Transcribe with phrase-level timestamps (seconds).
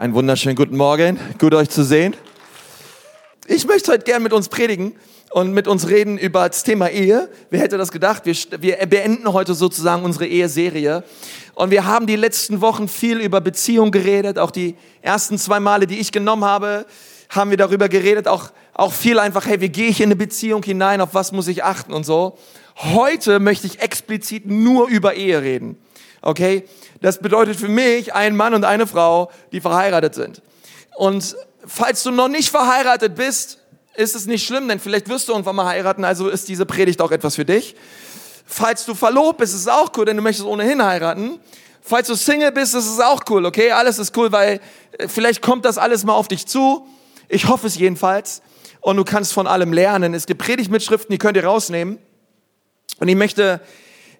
[0.00, 1.20] Einen wunderschönen guten Morgen.
[1.38, 2.16] Gut euch zu sehen.
[3.46, 4.96] Ich möchte heute gern mit uns predigen
[5.30, 7.28] und mit uns reden über das Thema Ehe.
[7.50, 8.22] Wer hätte das gedacht?
[8.24, 11.04] Wir, wir beenden heute sozusagen unsere Eheserie.
[11.54, 14.38] Und wir haben die letzten Wochen viel über Beziehung geredet.
[14.38, 16.86] Auch die ersten zwei Male, die ich genommen habe,
[17.28, 18.26] haben wir darüber geredet.
[18.26, 21.02] Auch, auch viel einfach, hey, wie gehe ich in eine Beziehung hinein?
[21.02, 22.38] Auf was muss ich achten und so.
[22.78, 25.76] Heute möchte ich explizit nur über Ehe reden.
[26.22, 26.64] Okay?
[27.00, 30.42] Das bedeutet für mich ein Mann und eine Frau, die verheiratet sind.
[30.96, 31.36] Und
[31.66, 33.58] falls du noch nicht verheiratet bist,
[33.94, 37.00] ist es nicht schlimm, denn vielleicht wirst du irgendwann mal heiraten, also ist diese Predigt
[37.02, 37.74] auch etwas für dich.
[38.46, 41.40] Falls du verlobt bist, ist es auch cool, denn du möchtest ohnehin heiraten.
[41.80, 43.72] Falls du Single bist, ist es auch cool, okay?
[43.72, 44.60] Alles ist cool, weil
[44.98, 46.86] äh, vielleicht kommt das alles mal auf dich zu.
[47.28, 48.42] Ich hoffe es jedenfalls.
[48.80, 50.14] Und du kannst von allem lernen.
[50.14, 51.98] Es gibt Predigtmitschriften, die könnt ihr rausnehmen.
[52.98, 53.60] Und ich möchte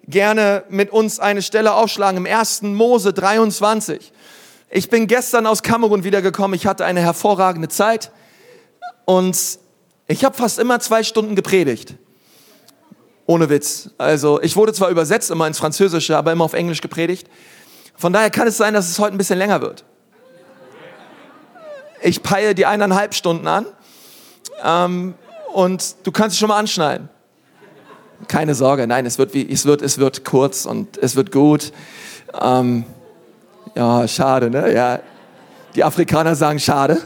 [0.07, 2.63] gerne mit uns eine Stelle aufschlagen im 1.
[2.63, 4.11] Mose 23.
[4.69, 6.55] Ich bin gestern aus Kamerun wiedergekommen.
[6.55, 8.11] Ich hatte eine hervorragende Zeit
[9.05, 9.37] und
[10.07, 11.95] ich habe fast immer zwei Stunden gepredigt.
[13.25, 13.91] Ohne Witz.
[13.97, 17.27] Also ich wurde zwar übersetzt immer ins Französische, aber immer auf Englisch gepredigt.
[17.95, 19.85] Von daher kann es sein, dass es heute ein bisschen länger wird.
[22.01, 23.67] Ich peile die eineinhalb Stunden an
[24.63, 25.13] ähm,
[25.53, 27.09] und du kannst es schon mal anschneiden.
[28.27, 31.71] Keine Sorge, nein, es wird, wie, es wird, es wird kurz und es wird gut.
[32.39, 32.85] Ähm,
[33.75, 34.73] ja, schade, ne?
[34.73, 34.99] Ja,
[35.75, 37.01] die Afrikaner sagen schade.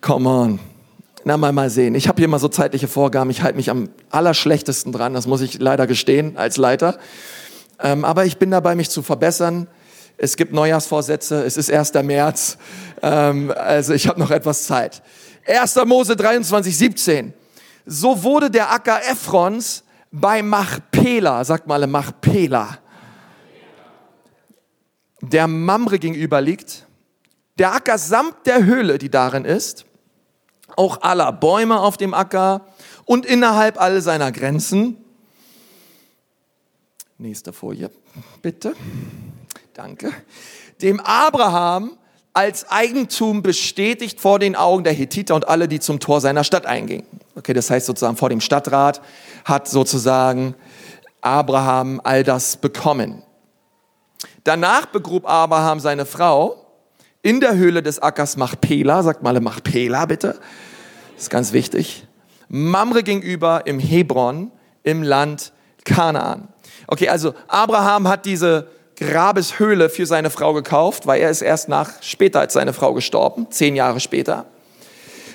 [0.00, 0.60] Come on.
[1.24, 1.94] Na, mal, mal sehen.
[1.94, 3.30] Ich habe hier mal so zeitliche Vorgaben.
[3.30, 5.14] Ich halte mich am allerschlechtesten dran.
[5.14, 6.98] Das muss ich leider gestehen als Leiter.
[7.78, 9.68] Ähm, aber ich bin dabei, mich zu verbessern.
[10.16, 11.44] Es gibt Neujahrsvorsätze.
[11.44, 11.92] Es ist 1.
[12.02, 12.56] März.
[13.02, 15.02] Ähm, also ich habe noch etwas Zeit.
[15.46, 15.76] 1.
[15.84, 17.34] Mose 23, 17
[17.90, 22.78] so wurde der Acker Ephrons bei Machpela, sagt mal Machpela,
[25.20, 26.86] der Mamre gegenüber liegt,
[27.58, 29.86] der Acker samt der Höhle, die darin ist,
[30.76, 32.64] auch aller Bäume auf dem Acker
[33.06, 34.96] und innerhalb all seiner Grenzen.
[37.18, 37.90] Nächste Folie,
[38.40, 38.76] bitte.
[39.74, 40.12] Danke.
[40.80, 41.98] Dem Abraham
[42.32, 46.66] als Eigentum bestätigt vor den Augen der Hethiter und alle, die zum Tor seiner Stadt
[46.66, 47.06] eingingen.
[47.34, 49.00] Okay, das heißt sozusagen vor dem Stadtrat
[49.44, 50.54] hat sozusagen
[51.20, 53.22] Abraham all das bekommen.
[54.44, 56.66] Danach begrub Abraham seine Frau
[57.22, 60.38] in der Höhle des Ackers Machpela, sagt mal Machpela bitte,
[61.14, 62.06] das ist ganz wichtig,
[62.48, 64.50] Mamre gegenüber im Hebron
[64.82, 65.52] im Land
[65.84, 66.48] Kanaan.
[66.86, 68.68] Okay, also Abraham hat diese
[69.00, 73.46] Grabeshöhle für seine Frau gekauft, weil er ist erst nach später als seine Frau gestorben,
[73.50, 74.46] zehn Jahre später.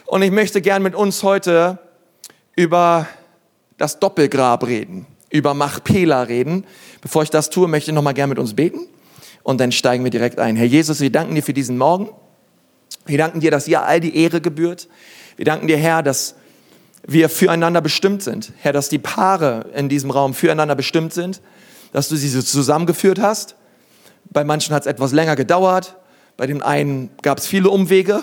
[0.06, 1.80] Und ich möchte gern mit uns heute
[2.56, 3.08] über
[3.78, 6.66] das Doppelgrab reden, über Machpela reden.
[7.02, 8.88] Bevor ich das tue, möchte ich noch mal gern mit uns beten
[9.44, 10.56] und dann steigen wir direkt ein.
[10.56, 12.10] Herr Jesus, wir danken dir für diesen Morgen.
[13.08, 14.88] Wir danken dir, dass dir all die Ehre gebührt.
[15.38, 16.36] Wir danken dir, Herr, dass
[17.06, 18.54] wir füreinander bestimmt sind.
[18.58, 21.42] Herr, dass die Paare in diesem Raum füreinander bestimmt sind
[21.96, 23.56] dass du sie so zusammengeführt hast.
[24.26, 25.96] Bei manchen hat es etwas länger gedauert.
[26.36, 28.22] Bei den einen gab es viele Umwege,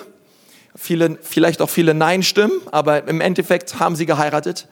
[0.76, 4.68] viele, vielleicht auch viele Nein-Stimmen, aber im Endeffekt haben sie geheiratet.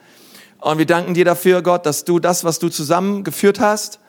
[0.59, 3.99] Und wir danken dir dafür, Gott, dass du das, was du zusammengeführt hast,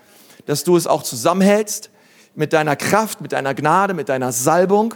[0.44, 1.88] dass du es auch zusammenhältst
[2.34, 4.94] mit deiner Kraft, mit deiner Gnade, mit deiner Salbung.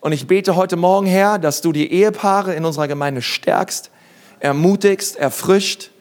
[0.00, 3.90] Und ich bete heute Morgen, Herr, dass du die Ehepaare in unserer Gemeinde stärkst,
[4.38, 5.92] ermutigst, erfrischt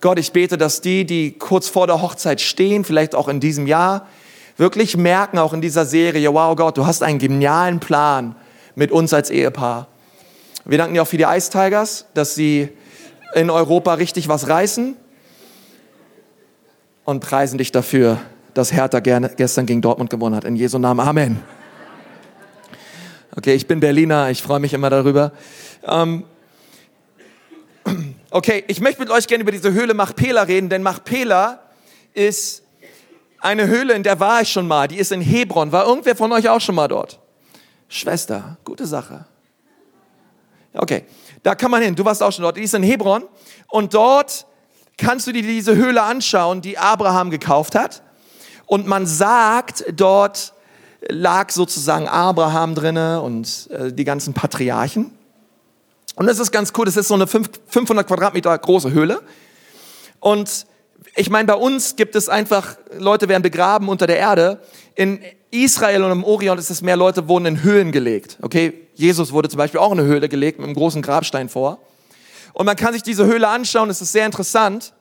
[0.00, 3.66] Gott, ich bete, dass die, die kurz vor der Hochzeit stehen, vielleicht auch in diesem
[3.66, 4.06] Jahr,
[4.56, 8.36] wirklich merken, auch in dieser Serie, wow Gott, du hast einen genialen Plan
[8.74, 9.88] mit uns als Ehepaar.
[10.64, 12.68] Wir danken dir auch für die Ice Tigers, dass sie
[13.34, 14.96] in Europa richtig was reißen
[17.04, 18.18] und preisen dich dafür,
[18.54, 20.44] dass Hertha gerne gestern gegen Dortmund gewonnen hat.
[20.44, 21.00] In Jesu Namen.
[21.00, 21.42] Amen.
[23.36, 25.32] Okay, ich bin Berliner, ich freue mich immer darüber.
[25.86, 26.24] Ähm,
[28.36, 31.58] Okay, ich möchte mit euch gerne über diese Höhle Machpela reden, denn Machpela
[32.12, 32.64] ist
[33.40, 34.88] eine Höhle, in der war ich schon mal.
[34.88, 35.72] Die ist in Hebron.
[35.72, 37.18] War irgendwer von euch auch schon mal dort?
[37.88, 39.24] Schwester, gute Sache.
[40.74, 41.04] Okay,
[41.44, 41.94] da kann man hin.
[41.94, 42.58] Du warst auch schon dort.
[42.58, 43.24] Die ist in Hebron
[43.68, 44.44] und dort
[44.98, 48.02] kannst du dir diese Höhle anschauen, die Abraham gekauft hat.
[48.66, 50.52] Und man sagt, dort
[51.08, 55.15] lag sozusagen Abraham drinne und äh, die ganzen Patriarchen.
[56.16, 59.20] Und das ist ganz cool, das ist so eine 500 Quadratmeter große Höhle.
[60.18, 60.66] Und
[61.14, 64.60] ich meine, bei uns gibt es einfach, Leute werden begraben unter der Erde.
[64.94, 65.20] In
[65.50, 68.38] Israel und im Orient ist es mehr Leute wurden in Höhlen gelegt.
[68.40, 71.78] Okay, Jesus wurde zum Beispiel auch in eine Höhle gelegt mit einem großen Grabstein vor.
[72.54, 74.94] Und man kann sich diese Höhle anschauen, es ist sehr interessant.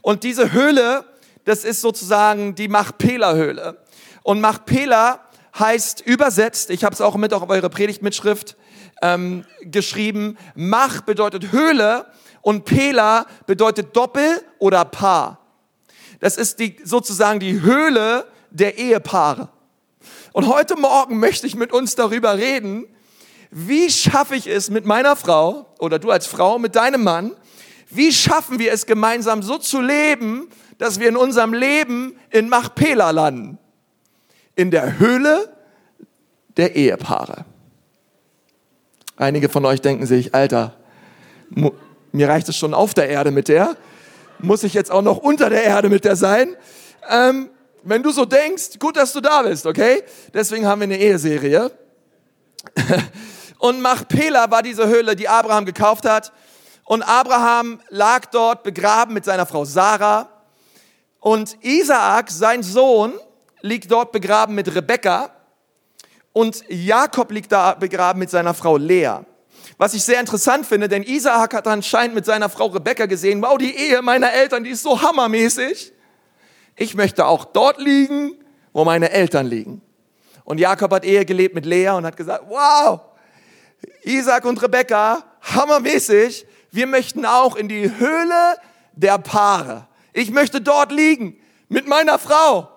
[0.00, 1.04] Und diese Höhle,
[1.44, 3.76] das ist sozusagen die Machpela-Höhle.
[4.22, 5.20] Und Machpela
[5.58, 8.56] heißt übersetzt, ich habe es auch mit auf eure Predigtmitschrift
[9.04, 12.06] ähm, geschrieben, Mach bedeutet Höhle
[12.40, 15.40] und Pela bedeutet Doppel oder Paar.
[16.20, 19.50] Das ist die, sozusagen die Höhle der Ehepaare.
[20.32, 22.86] Und heute Morgen möchte ich mit uns darüber reden,
[23.50, 27.36] wie schaffe ich es mit meiner Frau oder du als Frau mit deinem Mann,
[27.90, 30.48] wie schaffen wir es gemeinsam so zu leben,
[30.78, 33.58] dass wir in unserem Leben in Machpela landen?
[34.56, 35.54] In der Höhle
[36.56, 37.44] der Ehepaare.
[39.16, 40.74] Einige von euch denken sich, Alter,
[42.12, 43.76] mir reicht es schon auf der Erde mit der.
[44.40, 46.56] Muss ich jetzt auch noch unter der Erde mit der sein?
[47.08, 47.50] Ähm,
[47.84, 50.02] wenn du so denkst, gut, dass du da bist, okay?
[50.32, 51.70] Deswegen haben wir eine Eheserie.
[53.58, 56.32] Und Machpela war diese Höhle, die Abraham gekauft hat.
[56.84, 60.28] Und Abraham lag dort begraben mit seiner Frau Sarah.
[61.20, 63.14] Und Isaak, sein Sohn,
[63.60, 65.30] liegt dort begraben mit Rebekka.
[66.34, 69.20] Und Jakob liegt da begraben mit seiner Frau Lea.
[69.78, 73.56] Was ich sehr interessant finde, denn Isaak hat anscheinend mit seiner Frau Rebekka gesehen, wow,
[73.56, 75.92] die Ehe meiner Eltern, die ist so hammermäßig.
[76.74, 78.32] Ich möchte auch dort liegen,
[78.72, 79.80] wo meine Eltern liegen.
[80.42, 83.00] Und Jakob hat Ehe gelebt mit Lea und hat gesagt, wow,
[84.02, 88.56] Isaac und Rebekka, hammermäßig, wir möchten auch in die Höhle
[88.94, 89.86] der Paare.
[90.12, 91.38] Ich möchte dort liegen
[91.68, 92.73] mit meiner Frau.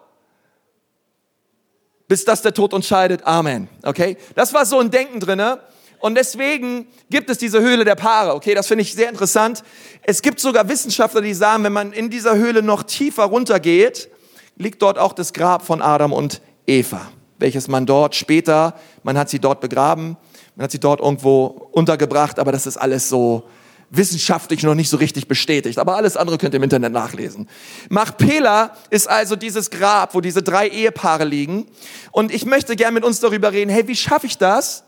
[2.07, 3.25] Bis das der Tod uns scheidet.
[3.25, 3.67] Amen.
[3.83, 4.17] Okay?
[4.35, 5.59] Das war so ein Denken drinne.
[5.99, 8.35] Und deswegen gibt es diese Höhle der Paare.
[8.35, 9.63] Okay, das finde ich sehr interessant.
[10.03, 14.09] Es gibt sogar Wissenschaftler, die sagen, wenn man in dieser Höhle noch tiefer runtergeht,
[14.57, 17.01] liegt dort auch das Grab von Adam und Eva,
[17.39, 20.17] welches man dort später, man hat sie dort begraben,
[20.55, 23.43] man hat sie dort irgendwo untergebracht, aber das ist alles so
[23.89, 25.79] wissenschaftlich noch nicht so richtig bestätigt.
[25.79, 27.47] Aber alles andere könnt ihr im Internet nachlesen.
[27.89, 31.67] Machpela ist also dieses Grab, wo diese drei Ehepaare liegen.
[32.11, 34.83] Und ich möchte gerne mit uns darüber reden, hey, wie schaffe ich das,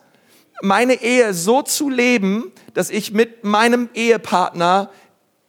[0.62, 4.90] meine Ehe so zu leben, dass ich mit meinem Ehepartner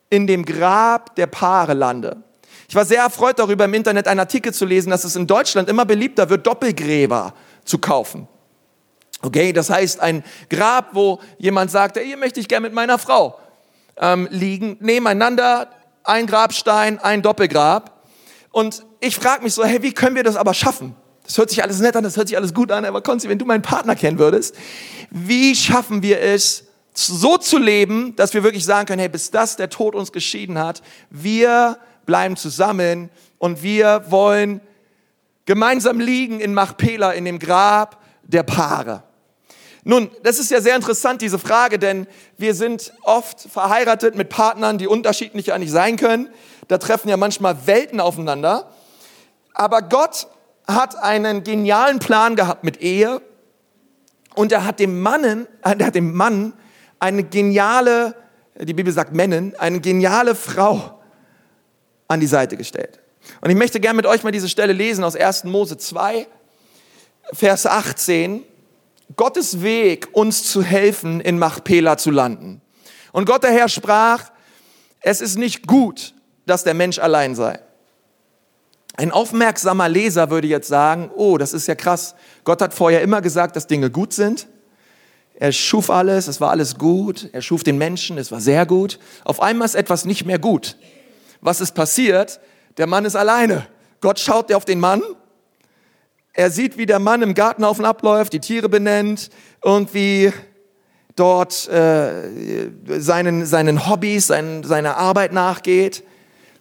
[0.08, 2.22] in dem Grab der Paare lande.
[2.68, 5.68] Ich war sehr erfreut darüber, im Internet einen Artikel zu lesen, dass es in Deutschland
[5.68, 8.28] immer beliebter wird, Doppelgräber zu kaufen.
[9.22, 13.38] Okay, das heißt ein Grab, wo jemand sagt, hier möchte ich gerne mit meiner Frau
[13.98, 15.70] ähm, liegen, nebeneinander,
[16.04, 18.04] ein Grabstein, ein Doppelgrab.
[18.50, 20.96] Und ich frage mich so, hey, wie können wir das aber schaffen?
[21.24, 23.38] Das hört sich alles nett an, das hört sich alles gut an, aber Konzi, wenn
[23.38, 24.56] du meinen Partner kennen würdest,
[25.10, 29.56] wie schaffen wir es, so zu leben, dass wir wirklich sagen können, hey, bis das
[29.56, 34.60] der Tod uns geschieden hat, wir bleiben zusammen und wir wollen
[35.46, 39.04] gemeinsam liegen in Machpela, in dem Grab der Paare.
[39.84, 42.06] Nun, das ist ja sehr interessant, diese Frage, denn
[42.36, 46.28] wir sind oft verheiratet mit Partnern, die unterschiedlicher nicht sein können.
[46.68, 48.70] Da treffen ja manchmal Welten aufeinander.
[49.54, 50.28] Aber Gott
[50.66, 53.22] hat einen genialen Plan gehabt mit Ehe
[54.34, 56.52] und er hat dem Mannen, äh, er hat dem Mann
[56.98, 58.14] eine geniale,
[58.58, 61.00] die Bibel sagt Männen, eine geniale Frau
[62.06, 63.00] an die Seite gestellt.
[63.40, 65.44] Und ich möchte gerne mit euch mal diese Stelle lesen aus 1.
[65.44, 66.26] Mose 2,
[67.32, 68.44] Vers 18.
[69.16, 72.60] Gottes Weg, uns zu helfen, in Machpela zu landen.
[73.12, 74.30] Und Gott der Herr sprach,
[75.00, 76.14] es ist nicht gut,
[76.46, 77.58] dass der Mensch allein sei.
[78.96, 82.14] Ein aufmerksamer Leser würde jetzt sagen, oh, das ist ja krass.
[82.44, 84.46] Gott hat vorher immer gesagt, dass Dinge gut sind.
[85.34, 87.30] Er schuf alles, es war alles gut.
[87.32, 88.98] Er schuf den Menschen, es war sehr gut.
[89.24, 90.76] Auf einmal ist etwas nicht mehr gut.
[91.40, 92.40] Was ist passiert?
[92.76, 93.66] Der Mann ist alleine.
[94.02, 95.02] Gott schaut auf den Mann
[96.32, 99.30] er sieht, wie der Mann im Gartenhaufen abläuft, die Tiere benennt,
[99.64, 100.32] irgendwie
[101.16, 106.04] dort äh, seinen, seinen Hobbys, sein, seiner Arbeit nachgeht.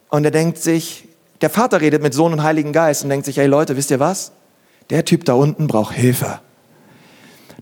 [0.09, 1.07] Und er denkt sich,
[1.41, 3.99] der Vater redet mit Sohn und Heiligen Geist und denkt sich, hey Leute, wisst ihr
[3.99, 4.31] was?
[4.89, 6.41] Der Typ da unten braucht Hilfe.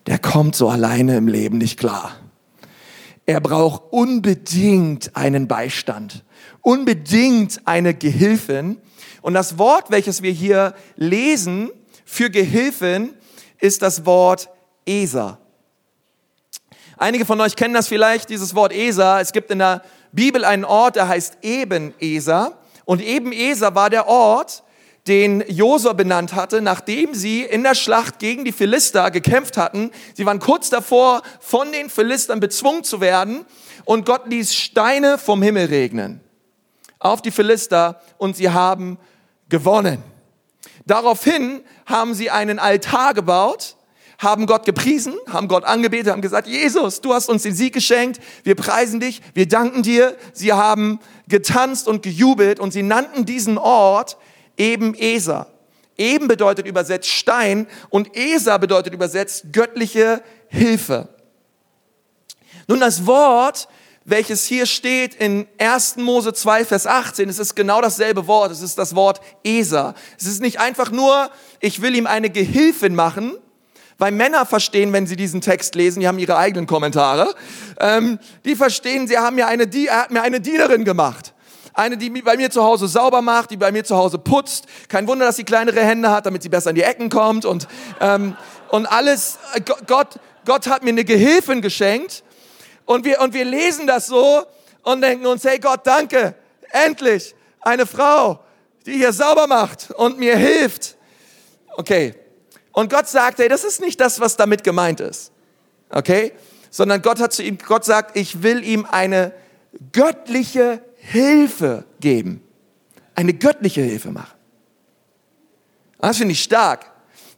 [0.08, 2.16] Der kommt so alleine im Leben nicht klar.
[3.26, 6.24] Er braucht unbedingt einen Beistand,
[6.62, 8.78] unbedingt eine Gehilfin.
[9.22, 11.70] Und das Wort, welches wir hier lesen,
[12.08, 13.14] für Gehilfen
[13.60, 14.50] ist das Wort
[14.86, 15.38] Esa.
[16.96, 19.20] Einige von euch kennen das vielleicht, dieses Wort Esa.
[19.20, 19.84] Es gibt in der
[20.14, 22.58] Bibel einen Ort, der heißt Eben Esa.
[22.86, 24.64] Und Eben Esa war der Ort,
[25.06, 29.92] den Josua benannt hatte, nachdem sie in der Schlacht gegen die Philister gekämpft hatten.
[30.14, 33.46] Sie waren kurz davor, von den Philistern bezwungen zu werden.
[33.84, 36.22] Und Gott ließ Steine vom Himmel regnen
[37.00, 38.98] auf die Philister und sie haben
[39.50, 40.02] gewonnen.
[40.88, 43.76] Daraufhin haben sie einen Altar gebaut,
[44.20, 48.20] haben Gott gepriesen, haben Gott angebetet, haben gesagt, Jesus, du hast uns den Sieg geschenkt,
[48.44, 50.16] wir preisen dich, wir danken dir.
[50.34, 54.18] Sie haben getanzt und gejubelt und sie nannten diesen Ort
[54.56, 55.48] eben Esa.
[55.98, 61.10] Eben bedeutet übersetzt Stein und Esa bedeutet übersetzt göttliche Hilfe.
[62.68, 63.68] Nun, das Wort,
[64.08, 65.98] welches hier steht in 1.
[65.98, 68.52] Mose 2, Vers 18, es ist genau dasselbe Wort.
[68.52, 69.96] Es ist das Wort Esa.
[70.18, 73.38] Es ist nicht einfach nur, ich will ihm eine Gehilfin machen,
[73.98, 77.36] weil Männer verstehen, wenn sie diesen Text lesen, die haben ihre eigenen Kommentare,
[77.82, 81.34] ähm, die verstehen, sie haben mir eine, er hat mir eine Dienerin gemacht.
[81.74, 84.68] Eine, die bei mir zu Hause sauber macht, die bei mir zu Hause putzt.
[84.88, 87.68] Kein Wunder, dass sie kleinere Hände hat, damit sie besser in die Ecken kommt und,
[88.00, 88.38] ähm,
[88.70, 89.38] und alles.
[89.54, 92.24] Äh, Gott, Gott hat mir eine Gehilfin geschenkt.
[92.88, 94.44] Und wir, und wir lesen das so
[94.82, 96.34] und denken uns, hey Gott, danke,
[96.72, 98.40] endlich eine Frau,
[98.86, 100.96] die hier sauber macht und mir hilft.
[101.76, 102.16] Okay,
[102.72, 105.32] und Gott sagt, hey, das ist nicht das, was damit gemeint ist.
[105.90, 106.32] Okay?
[106.70, 109.34] Sondern Gott hat zu ihm, Gott sagt, ich will ihm eine
[109.92, 112.42] göttliche Hilfe geben.
[113.16, 114.38] Eine göttliche Hilfe machen.
[116.00, 116.90] Das finde ich stark,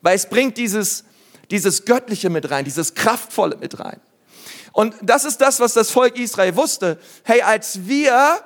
[0.02, 1.06] weil es bringt dieses,
[1.50, 4.00] dieses Göttliche mit rein, dieses Kraftvolle mit rein.
[4.74, 7.00] Und das ist das, was das Volk Israel wusste.
[7.24, 8.40] Hey, als wir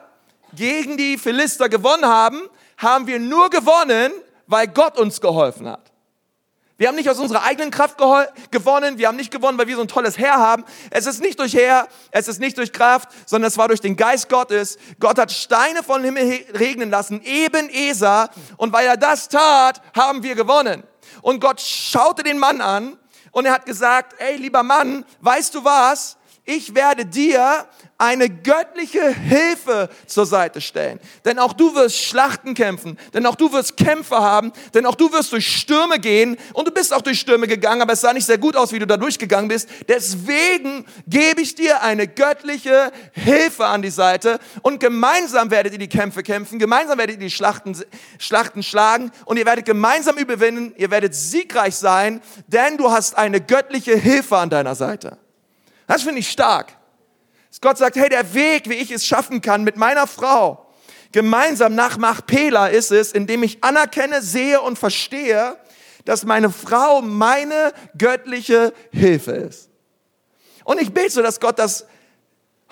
[0.55, 2.41] gegen die Philister gewonnen haben,
[2.77, 4.11] haben wir nur gewonnen,
[4.47, 5.93] weil Gott uns geholfen hat.
[6.77, 7.97] Wir haben nicht aus unserer eigenen Kraft
[8.51, 10.65] gewonnen, wir haben nicht gewonnen, weil wir so ein tolles Herr haben.
[10.89, 13.95] Es ist nicht durch Herr, es ist nicht durch Kraft, sondern es war durch den
[13.95, 14.77] Geist Gottes.
[14.99, 18.29] Gott hat Steine vom Himmel regnen lassen, eben Esa.
[18.57, 20.83] Und weil er das tat, haben wir gewonnen.
[21.21, 22.97] Und Gott schaute den Mann an
[23.33, 26.15] und er hat gesagt, ey lieber Mann, weißt du was?
[26.45, 27.65] Ich werde dir
[27.97, 30.99] eine göttliche Hilfe zur Seite stellen.
[31.23, 35.13] Denn auch du wirst Schlachten kämpfen, denn auch du wirst Kämpfe haben, denn auch du
[35.13, 38.25] wirst durch Stürme gehen und du bist auch durch Stürme gegangen, aber es sah nicht
[38.25, 39.69] sehr gut aus, wie du da durchgegangen bist.
[39.87, 45.87] Deswegen gebe ich dir eine göttliche Hilfe an die Seite und gemeinsam werdet ihr die
[45.87, 47.77] Kämpfe kämpfen, gemeinsam werdet ihr die Schlachten,
[48.19, 53.39] Schlachten schlagen und ihr werdet gemeinsam überwinden, ihr werdet siegreich sein, denn du hast eine
[53.39, 55.22] göttliche Hilfe an deiner Seite.
[55.93, 56.75] Das finde ich stark.
[57.51, 60.65] Dass Gott sagt, hey, der Weg, wie ich es schaffen kann mit meiner Frau,
[61.11, 65.55] gemeinsam nach Machpela ist es, indem ich anerkenne, sehe und verstehe,
[66.03, 69.69] dass meine Frau meine göttliche Hilfe ist.
[70.63, 71.85] Und ich bete so, dass Gott das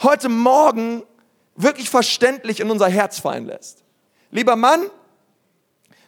[0.01, 1.03] heute Morgen
[1.55, 3.83] wirklich verständlich in unser Herz fallen lässt.
[4.31, 4.87] Lieber Mann,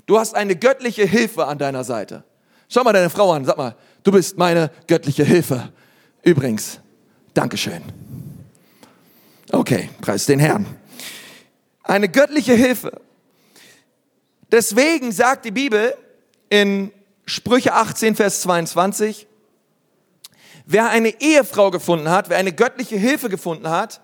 [0.08, 2.24] du hast eine göttliche Hilfe an deiner Seite.
[2.70, 5.72] Schau mal deine Frau an, sag mal, du bist meine göttliche Hilfe.
[6.24, 6.80] Übrigens,
[7.34, 7.82] Dankeschön.
[9.52, 10.66] Okay, preis den Herrn.
[11.84, 13.02] Eine göttliche Hilfe.
[14.52, 15.96] Deswegen sagt die Bibel
[16.50, 16.92] in
[17.26, 19.28] Sprüche 18, Vers 22,
[20.66, 24.02] wer eine Ehefrau gefunden hat, wer eine göttliche Hilfe gefunden hat,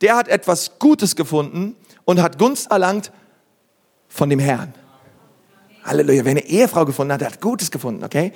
[0.00, 3.12] der hat etwas Gutes gefunden und hat Gunst erlangt
[4.08, 4.74] von dem Herrn.
[5.84, 6.24] Halleluja.
[6.24, 8.32] Wer eine Ehefrau gefunden hat, der hat Gutes gefunden, okay?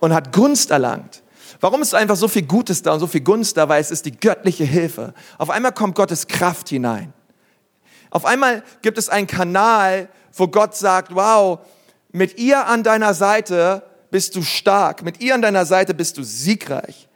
[0.00, 1.22] Und hat Gunst erlangt.
[1.64, 3.70] Warum ist einfach so viel Gutes da und so viel Gunst da?
[3.70, 5.14] Weil es ist die göttliche Hilfe.
[5.38, 7.14] Auf einmal kommt Gottes Kraft hinein.
[8.10, 11.60] Auf einmal gibt es einen Kanal, wo Gott sagt, wow,
[12.12, 15.04] mit ihr an deiner Seite bist du stark.
[15.04, 17.08] Mit ihr an deiner Seite bist du siegreich.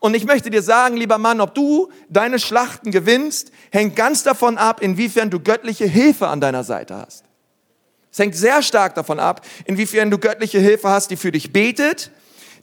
[0.00, 4.58] Und ich möchte dir sagen, lieber Mann, ob du deine Schlachten gewinnst, hängt ganz davon
[4.58, 7.22] ab, inwiefern du göttliche Hilfe an deiner Seite hast.
[8.10, 12.10] Es hängt sehr stark davon ab, inwiefern du göttliche Hilfe hast, die für dich betet,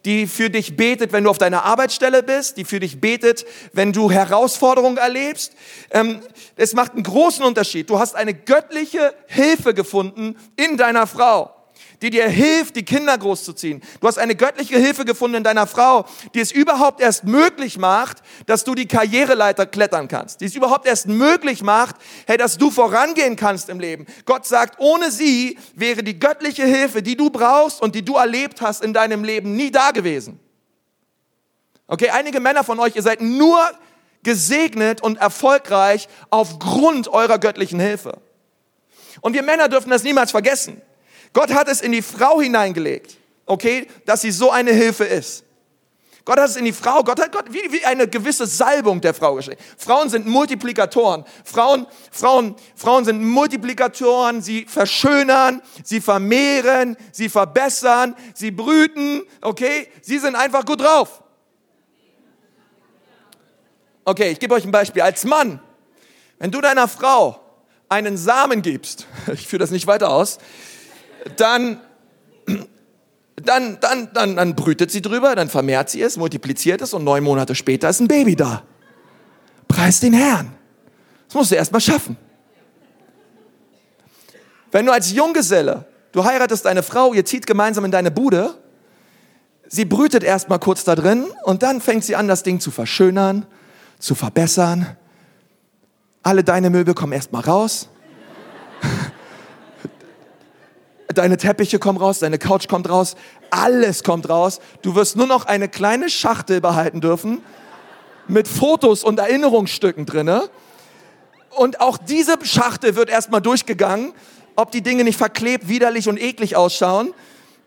[0.05, 3.91] die für dich betet, wenn du auf deiner Arbeitsstelle bist, die für dich betet, wenn
[3.91, 5.53] du Herausforderungen erlebst.
[5.91, 6.21] Ähm,
[6.55, 7.89] es macht einen großen Unterschied.
[7.89, 11.58] Du hast eine göttliche Hilfe gefunden in deiner Frau
[12.01, 13.81] die dir hilft, die Kinder großzuziehen.
[13.99, 18.17] Du hast eine göttliche Hilfe gefunden in deiner Frau, die es überhaupt erst möglich macht,
[18.45, 20.41] dass du die Karriereleiter klettern kannst.
[20.41, 21.95] Die es überhaupt erst möglich macht,
[22.27, 24.05] hey, dass du vorangehen kannst im Leben.
[24.25, 28.61] Gott sagt, ohne sie wäre die göttliche Hilfe, die du brauchst und die du erlebt
[28.61, 30.39] hast in deinem Leben, nie da gewesen.
[31.87, 33.59] Okay, einige Männer von euch, ihr seid nur
[34.23, 38.21] gesegnet und erfolgreich aufgrund eurer göttlichen Hilfe.
[39.21, 40.81] Und wir Männer dürfen das niemals vergessen.
[41.33, 45.43] Gott hat es in die Frau hineingelegt, okay, dass sie so eine Hilfe ist.
[46.29, 49.15] Gott hat es in die Frau, Gott hat Gott wie, wie eine gewisse Salbung der
[49.15, 49.63] Frau geschenkt.
[49.77, 51.25] Frauen sind Multiplikatoren.
[51.43, 54.43] Frauen, Frauen, Frauen sind Multiplikatoren.
[54.43, 59.87] Sie verschönern, sie vermehren, sie verbessern, sie brüten, okay?
[60.03, 61.23] Sie sind einfach gut drauf.
[64.05, 65.01] Okay, ich gebe euch ein Beispiel.
[65.01, 65.59] Als Mann,
[66.37, 67.39] wenn du deiner Frau
[67.89, 70.37] einen Samen gibst, ich führe das nicht weiter aus,
[71.37, 71.79] dann,
[73.35, 77.23] dann, dann, dann, dann brütet sie drüber, dann vermehrt sie es, multipliziert es und neun
[77.23, 78.63] Monate später ist ein Baby da.
[79.67, 80.53] Preis den Herrn.
[81.27, 82.17] Das musst du erst mal schaffen.
[84.71, 88.55] Wenn du als Junggeselle du heiratest deine Frau, ihr zieht gemeinsam in deine Bude.
[89.67, 93.45] Sie brütet erstmal kurz da drin und dann fängt sie an, das Ding zu verschönern,
[93.99, 94.97] zu verbessern.
[96.23, 97.89] Alle deine Möbel kommen erstmal raus.
[101.13, 103.15] Deine Teppiche kommen raus, deine Couch kommt raus,
[103.49, 104.59] alles kommt raus.
[104.81, 107.41] Du wirst nur noch eine kleine Schachtel behalten dürfen
[108.27, 110.49] mit Fotos und Erinnerungsstücken drinne.
[111.49, 114.13] Und auch diese Schachtel wird erstmal durchgegangen,
[114.55, 117.13] ob die Dinge nicht verklebt, widerlich und eklig ausschauen.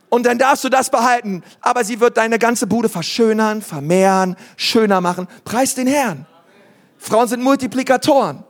[0.08, 1.42] Und dann darfst du das behalten.
[1.60, 5.26] Aber sie wird deine ganze Bude verschönern, vermehren, schöner machen.
[5.44, 6.26] Preis den Herrn.
[6.98, 8.44] Frauen sind Multiplikatoren.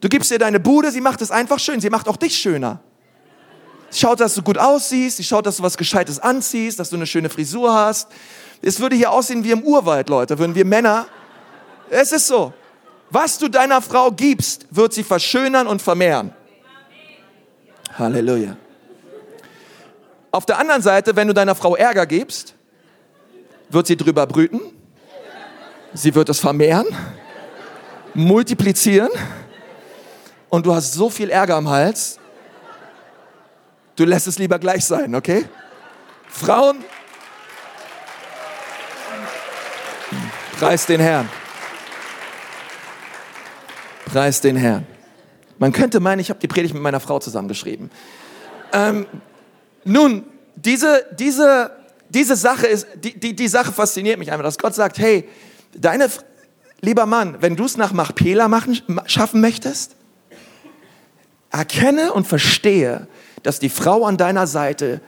[0.00, 1.80] Du gibst ihr deine Bude, sie macht es einfach schön.
[1.80, 2.80] Sie macht auch dich schöner.
[3.90, 7.06] Schaut, dass du gut aussiehst, sie schaut, dass du was Gescheites anziehst, dass du eine
[7.06, 8.08] schöne Frisur hast.
[8.60, 11.06] Es würde hier aussehen wie im Urwald, Leute, würden wir Männer.
[11.88, 12.52] Es ist so.
[13.10, 16.32] Was du deiner Frau gibst, wird sie verschönern und vermehren.
[17.98, 18.56] Halleluja.
[20.30, 22.54] Auf der anderen Seite, wenn du deiner Frau Ärger gibst,
[23.70, 24.60] wird sie drüber brüten,
[25.94, 26.86] sie wird es vermehren,
[28.14, 29.10] multiplizieren
[30.50, 32.18] und du hast so viel Ärger am Hals,
[33.98, 35.44] Du lässt es lieber gleich sein, okay?
[36.28, 36.84] Frauen,
[40.56, 41.28] preis den Herrn.
[44.04, 44.86] Preis den Herrn.
[45.58, 47.90] Man könnte meinen, ich habe die Predigt mit meiner Frau zusammengeschrieben.
[48.72, 49.08] Ähm,
[49.82, 50.24] nun,
[50.54, 51.72] diese, diese,
[52.08, 55.28] diese Sache ist, die, die, die Sache fasziniert mich einfach, dass Gott sagt, hey,
[55.74, 56.08] deine,
[56.82, 59.96] lieber Mann, wenn du es nach Machpela machen, schaffen möchtest,
[61.50, 63.08] erkenne und verstehe,
[63.42, 65.00] dass die Frau an deiner Seite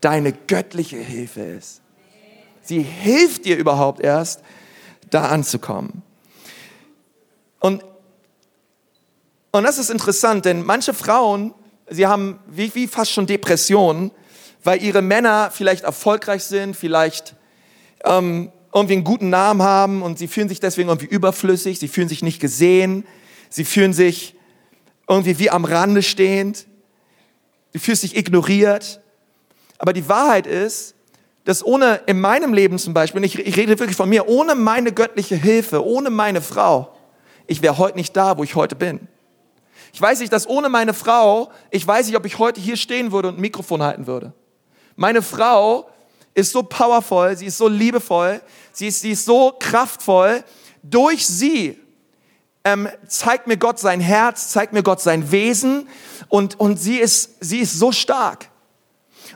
[0.00, 1.80] deine göttliche Hilfe ist.
[2.62, 4.42] Sie hilft dir überhaupt erst,
[5.10, 6.02] da anzukommen.
[7.60, 7.84] Und,
[9.52, 11.54] und das ist interessant, denn manche Frauen,
[11.88, 14.10] sie haben wie, wie fast schon Depressionen,
[14.62, 17.34] weil ihre Männer vielleicht erfolgreich sind, vielleicht
[18.04, 22.08] ähm, irgendwie einen guten Namen haben und sie fühlen sich deswegen irgendwie überflüssig, sie fühlen
[22.08, 23.06] sich nicht gesehen,
[23.48, 24.36] sie fühlen sich
[25.08, 26.66] irgendwie wie am Rande stehend.
[27.72, 29.00] Du fühlst dich ignoriert.
[29.78, 30.94] Aber die Wahrheit ist,
[31.44, 34.92] dass ohne, in meinem Leben zum Beispiel, ich, ich rede wirklich von mir, ohne meine
[34.92, 36.94] göttliche Hilfe, ohne meine Frau,
[37.46, 39.08] ich wäre heute nicht da, wo ich heute bin.
[39.92, 43.12] Ich weiß nicht, dass ohne meine Frau, ich weiß nicht, ob ich heute hier stehen
[43.12, 44.34] würde und ein Mikrofon halten würde.
[44.96, 45.88] Meine Frau
[46.34, 48.40] ist so powerful, sie ist so liebevoll,
[48.72, 50.44] sie ist, sie ist so kraftvoll.
[50.82, 51.78] Durch sie
[52.72, 55.88] ähm, zeigt mir Gott sein Herz, zeigt mir Gott sein Wesen
[56.28, 58.48] und, und sie, ist, sie ist so stark.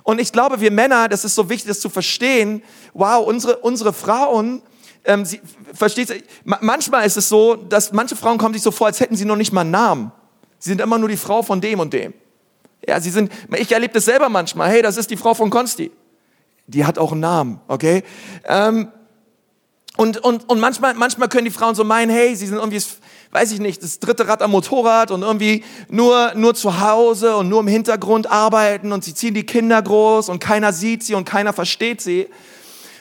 [0.02, 3.92] Und ich glaube, wir Männer, das ist so wichtig, das zu verstehen, wow, unsere, unsere
[3.92, 4.62] Frauen,
[5.04, 5.40] ähm, sie,
[5.72, 9.24] versteht, manchmal ist es so, dass manche Frauen kommen sich so vor, als hätten sie
[9.24, 10.12] noch nicht mal einen Namen.
[10.58, 12.14] Sie sind immer nur die Frau von dem und dem.
[12.86, 15.90] Ja, sie sind, ich erlebe das selber manchmal, hey, das ist die Frau von Konsti.
[16.66, 18.02] Die hat auch einen Namen, okay?
[18.44, 18.88] Ähm,
[19.96, 22.80] und, und, und manchmal, manchmal können die Frauen so meinen, hey, sie sind irgendwie
[23.32, 27.48] weiß ich nicht, das dritte Rad am Motorrad und irgendwie nur, nur zu Hause und
[27.48, 31.24] nur im Hintergrund arbeiten und sie ziehen die Kinder groß und keiner sieht sie und
[31.24, 32.28] keiner versteht sie.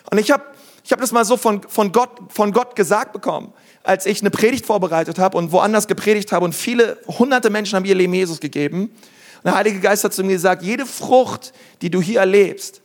[0.10, 0.44] Und ich habe
[0.84, 4.32] ich hab das mal so von, von, Gott, von Gott gesagt bekommen, als ich eine
[4.32, 8.39] Predigt vorbereitet habe und woanders gepredigt habe und viele hunderte Menschen haben ihr Leben Jesus
[8.39, 8.84] gegeben.
[8.84, 12.82] Und der Heilige Geist hat zu mir gesagt, jede Frucht, die du hier erlebst,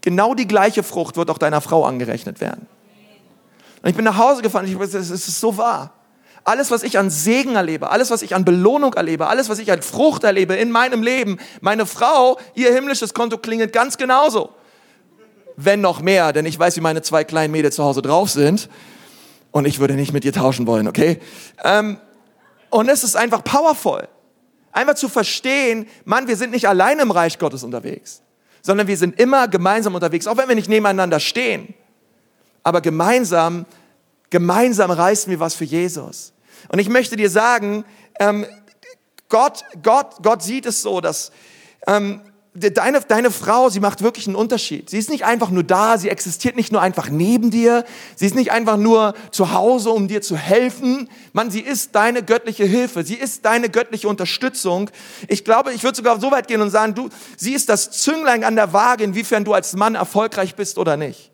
[0.00, 2.66] genau die gleiche Frucht wird auch deiner Frau angerechnet werden.
[3.82, 5.92] Und ich bin nach Hause gefahren und ich weiß, es ist so wahr.
[6.44, 9.72] Alles, was ich an Segen erlebe, alles, was ich an Belohnung erlebe, alles, was ich
[9.72, 14.50] an Frucht erlebe in meinem Leben, meine Frau, ihr himmlisches Konto klingelt ganz genauso.
[15.56, 18.68] Wenn noch mehr, denn ich weiß, wie meine zwei kleinen Mädels zu Hause drauf sind.
[19.52, 21.18] Und ich würde nicht mit ihr tauschen wollen, okay?
[21.62, 21.96] Ähm,
[22.70, 24.08] und es ist einfach powerful.
[24.72, 28.20] Einfach zu verstehen, Mann, wir sind nicht allein im Reich Gottes unterwegs,
[28.60, 31.72] sondern wir sind immer gemeinsam unterwegs, auch wenn wir nicht nebeneinander stehen.
[32.64, 33.64] Aber gemeinsam,
[34.28, 36.33] gemeinsam reißen wir was für Jesus.
[36.68, 37.84] Und ich möchte dir sagen,
[38.18, 38.46] ähm,
[39.28, 41.32] Gott, Gott, Gott sieht es so, dass
[41.86, 42.20] ähm,
[42.54, 44.88] deine, deine Frau, sie macht wirklich einen Unterschied.
[44.88, 48.36] Sie ist nicht einfach nur da, sie existiert nicht nur einfach neben dir, sie ist
[48.36, 51.08] nicht einfach nur zu Hause, um dir zu helfen.
[51.32, 54.90] Mann, sie ist deine göttliche Hilfe, sie ist deine göttliche Unterstützung.
[55.26, 58.44] Ich glaube, ich würde sogar so weit gehen und sagen, du, sie ist das Zünglein
[58.44, 61.32] an der Waage, inwiefern du als Mann erfolgreich bist oder nicht.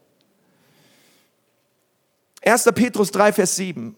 [2.42, 2.64] 1.
[2.74, 3.94] Petrus 3, Vers 7.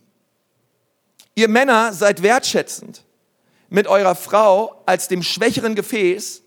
[1.34, 3.04] Ihr Männer seid wertschätzend
[3.70, 6.42] mit eurer Frau als dem schwächeren Gefäß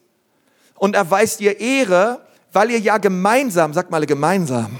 [0.76, 2.22] und erweist ihr Ehre,
[2.54, 4.80] weil ihr ja gemeinsam, sagt mal gemeinsam,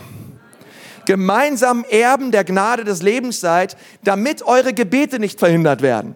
[1.06, 6.16] gemeinsam Erben der Gnade des Lebens seid, damit eure Gebete nicht verhindert werden.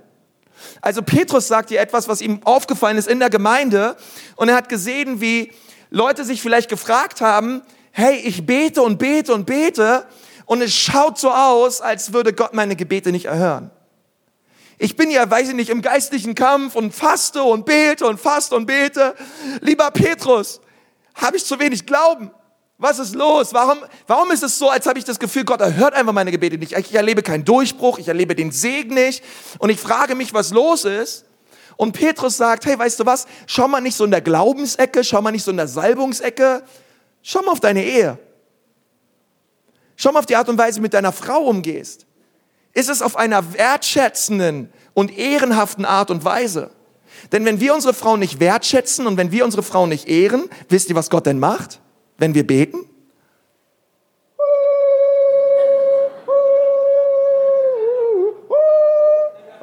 [0.82, 3.96] Also Petrus sagt hier etwas, was ihm aufgefallen ist in der Gemeinde
[4.36, 5.52] und er hat gesehen, wie
[5.90, 10.06] Leute sich vielleicht gefragt haben, hey, ich bete und bete und bete
[10.46, 13.72] und es schaut so aus, als würde Gott meine Gebete nicht erhören.
[14.82, 18.56] Ich bin ja, weiß ich nicht, im geistlichen Kampf und faste und bete und faste
[18.56, 19.14] und bete.
[19.60, 20.62] Lieber Petrus,
[21.16, 22.32] habe ich zu wenig Glauben?
[22.78, 23.54] Was ist los?
[23.54, 26.58] Warum, warum ist es so, als habe ich das Gefühl, Gott erhört einfach meine Gebete
[26.58, 26.78] nicht?
[26.78, 29.22] Ich erlebe keinen Durchbruch, ich erlebe den Segen nicht
[29.58, 31.26] und ich frage mich, was los ist.
[31.76, 33.28] Und Petrus sagt, hey, weißt du was?
[33.48, 36.64] Schau mal nicht so in der Glaubensecke, schau mal nicht so in der Salbungsecke,
[37.22, 38.18] schau mal auf deine Ehe.
[39.98, 42.06] Schau mal auf die Art und Weise, wie du mit deiner Frau umgehst.
[42.74, 46.72] Ist es auf einer wertschätzenden und ehrenhaften Art und Weise?
[47.32, 50.90] Denn wenn wir unsere Frau nicht wertschätzen und wenn wir unsere Frau nicht ehren, wisst
[50.90, 51.80] ihr, was Gott denn macht?
[52.20, 52.86] wenn wir beten?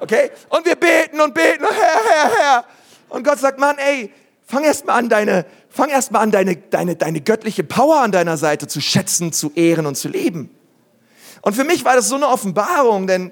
[0.01, 0.31] Okay?
[0.49, 2.65] Und wir beten und beten, Herr, Herr, Herr.
[3.09, 4.13] Und Gott sagt, Mann, ey,
[4.47, 8.13] fang erst mal an, deine, fang erst mal an, deine, deine, deine göttliche Power an
[8.13, 10.56] deiner Seite zu schätzen, zu ehren und zu leben.
[11.47, 13.31] Und für mich war das so eine Offenbarung, denn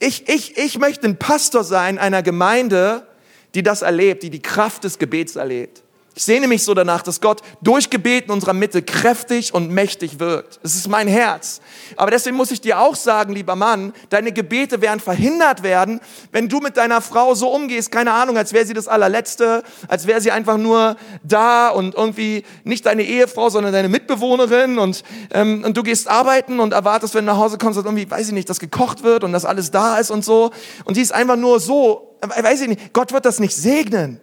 [0.00, 3.06] ich, ich, ich möchte ein Pastor sein einer Gemeinde,
[3.54, 5.84] die das erlebt, die die Kraft des Gebets erlebt.
[6.18, 10.18] Ich sehne mich so danach, dass Gott durch Gebet in unserer Mitte kräftig und mächtig
[10.18, 10.58] wirkt.
[10.64, 11.60] Es ist mein Herz.
[11.94, 16.00] Aber deswegen muss ich dir auch sagen, lieber Mann, deine Gebete werden verhindert werden,
[16.32, 20.08] wenn du mit deiner Frau so umgehst, keine Ahnung, als wäre sie das allerletzte, als
[20.08, 25.62] wäre sie einfach nur da und irgendwie nicht deine Ehefrau, sondern deine Mitbewohnerin und, ähm,
[25.64, 28.34] und du gehst arbeiten und erwartest, wenn du nach Hause kommst, dass irgendwie, weiß ich
[28.34, 30.50] nicht, dass gekocht wird und dass alles da ist und so.
[30.84, 34.20] Und die ist einfach nur so, äh, weiß ich nicht, Gott wird das nicht segnen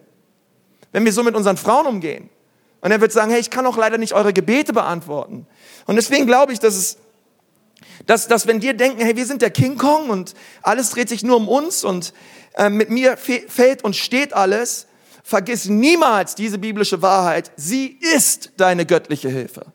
[0.95, 2.29] wenn wir so mit unseren Frauen umgehen.
[2.79, 5.45] Und er wird sagen, hey, ich kann auch leider nicht eure Gebete beantworten.
[5.87, 6.97] Und deswegen glaube ich, dass es,
[8.05, 11.21] dass, dass wenn wir denken, hey, wir sind der King Kong und alles dreht sich
[11.21, 12.13] nur um uns und
[12.53, 14.87] äh, mit mir fällt und steht alles,
[15.21, 17.51] vergiss niemals diese biblische Wahrheit.
[17.57, 19.65] Sie ist deine göttliche Hilfe.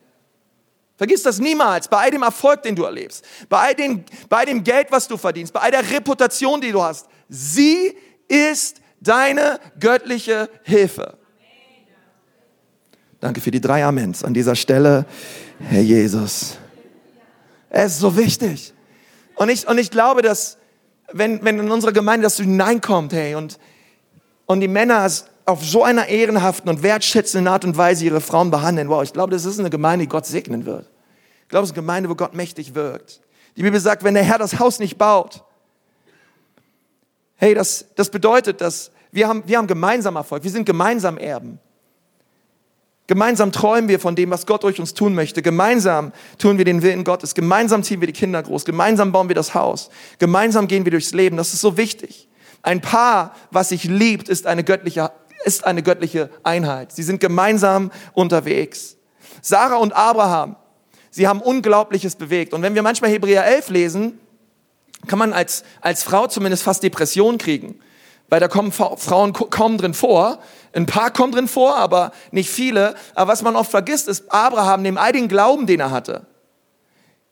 [0.97, 4.65] Vergiss das niemals, bei all dem Erfolg, den du erlebst, bei all, dem, bei dem
[4.65, 7.09] Geld, was du verdienst, bei all der Reputation, die du hast.
[7.29, 7.95] Sie
[8.27, 11.17] ist deine göttliche Hilfe.
[13.21, 15.05] Danke für die drei Amens an dieser Stelle,
[15.59, 16.57] Herr Jesus.
[17.69, 18.73] Es ist so wichtig.
[19.37, 20.57] Und ich, und ich glaube, dass
[21.13, 23.59] wenn, wenn in unsere Gemeinde das hineinkommt, hey, und,
[24.47, 25.11] und die Männer
[25.45, 29.33] auf so einer ehrenhaften und wertschätzenden Art und Weise ihre Frauen behandeln, wow, ich glaube,
[29.33, 30.89] das ist eine Gemeinde, die Gott segnen wird.
[31.43, 33.21] Ich glaube, es ist eine Gemeinde, wo Gott mächtig wirkt.
[33.57, 35.45] Die Bibel sagt, wenn der Herr das Haus nicht baut,
[37.41, 40.45] Hey, das, das bedeutet, dass wir haben, wir haben gemeinsam Erfolg.
[40.45, 41.59] Wir sind gemeinsam Erben.
[43.07, 45.41] Gemeinsam träumen wir von dem, was Gott durch uns tun möchte.
[45.41, 47.35] Gemeinsam tun wir den Willen Gottes.
[47.35, 48.67] Gemeinsam ziehen wir die Kinder groß.
[48.67, 49.89] Gemeinsam bauen wir das Haus.
[50.19, 51.39] Gemeinsam gehen wir durchs Leben.
[51.39, 52.29] Das ist so wichtig.
[52.61, 55.11] Ein Paar, was sich liebt, ist eine göttliche,
[55.47, 56.93] ist eine göttliche Einheit.
[56.93, 58.99] Sie sind gemeinsam unterwegs.
[59.41, 60.57] Sarah und Abraham,
[61.11, 62.53] sie haben Unglaubliches bewegt.
[62.53, 64.21] Und wenn wir manchmal Hebräer 11 lesen,
[65.07, 67.81] kann man als, als Frau zumindest fast Depression kriegen.
[68.29, 70.39] Weil da kommen Frauen kaum drin vor.
[70.73, 72.95] Ein paar kommen drin vor, aber nicht viele.
[73.15, 76.27] Aber was man oft vergisst, ist Abraham, neben all den Glauben, den er hatte,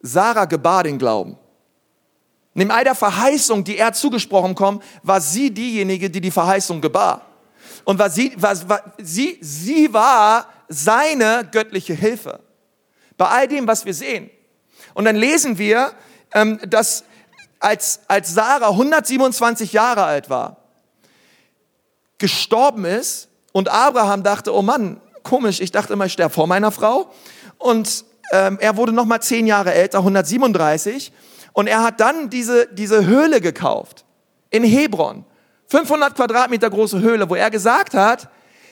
[0.01, 1.39] Sarah gebar den Glauben.
[2.55, 7.27] Neben all der Verheißung, die er zugesprochen kommt, war sie diejenige, die die Verheißung gebar.
[7.85, 12.41] Und war sie, war, war, sie, sie war seine göttliche Hilfe.
[13.17, 14.31] Bei all dem, was wir sehen.
[14.95, 15.93] Und dann lesen wir,
[16.35, 17.05] ähm, dass
[17.61, 20.59] als, als Sarah 127 Jahre alt war,
[22.19, 26.71] gestorben ist und Abraham dachte, oh Mann, komisch, ich dachte immer, ich sterbe vor meiner
[26.71, 27.13] Frau.
[27.59, 31.13] Und ähm, er wurde noch mal zehn Jahre älter, 137.
[31.53, 34.05] Und er hat dann diese, diese Höhle gekauft
[34.51, 35.25] in Hebron.
[35.67, 38.29] 500 Quadratmeter große Höhle, wo er gesagt hat,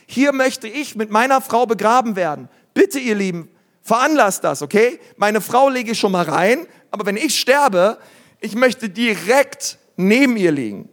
[0.07, 2.49] hier möchte ich mit meiner Frau begraben werden.
[2.75, 3.51] Bitte, ihr Lieben,
[3.83, 5.01] veranlasst das, okay?
[5.16, 7.99] Meine Frau lege ich schon mal rein, aber wenn ich sterbe,
[8.46, 10.88] ich möchte direkt neben ihr liegen.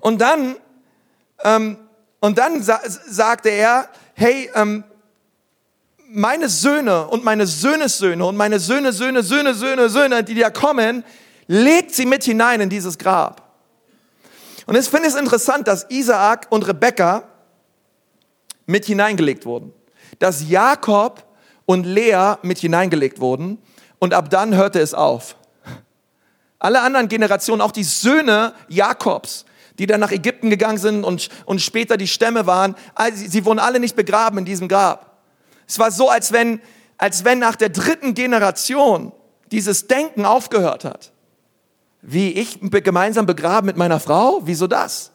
[0.00, 0.56] Und dann,
[1.42, 1.76] ähm,
[2.20, 4.84] und dann sa sagte er, hey, ähm,
[6.08, 11.04] meine Söhne und meine Söhnesöhne und meine Söhne, Söhne, Söhne, Söhne, Söhne, die da kommen,
[11.48, 13.42] legt sie mit hinein in dieses Grab.
[14.66, 17.24] Und ich finde es interessant, dass Isaak und Rebekka
[18.66, 19.72] mit hineingelegt wurden.
[20.20, 21.24] Dass Jakob
[21.66, 23.58] und Lea mit hineingelegt wurden.
[23.98, 25.36] Und ab dann hörte es auf.
[26.62, 29.44] Alle anderen Generationen, auch die Söhne Jakobs,
[29.80, 32.76] die dann nach Ägypten gegangen sind und, und später die Stämme waren,
[33.14, 35.24] sie, sie wurden alle nicht begraben in diesem Grab.
[35.66, 36.60] Es war so, als wenn,
[36.98, 39.10] als wenn nach der dritten Generation
[39.50, 41.10] dieses Denken aufgehört hat.
[42.00, 44.42] Wie ich gemeinsam begraben mit meiner Frau?
[44.44, 45.10] Wieso das?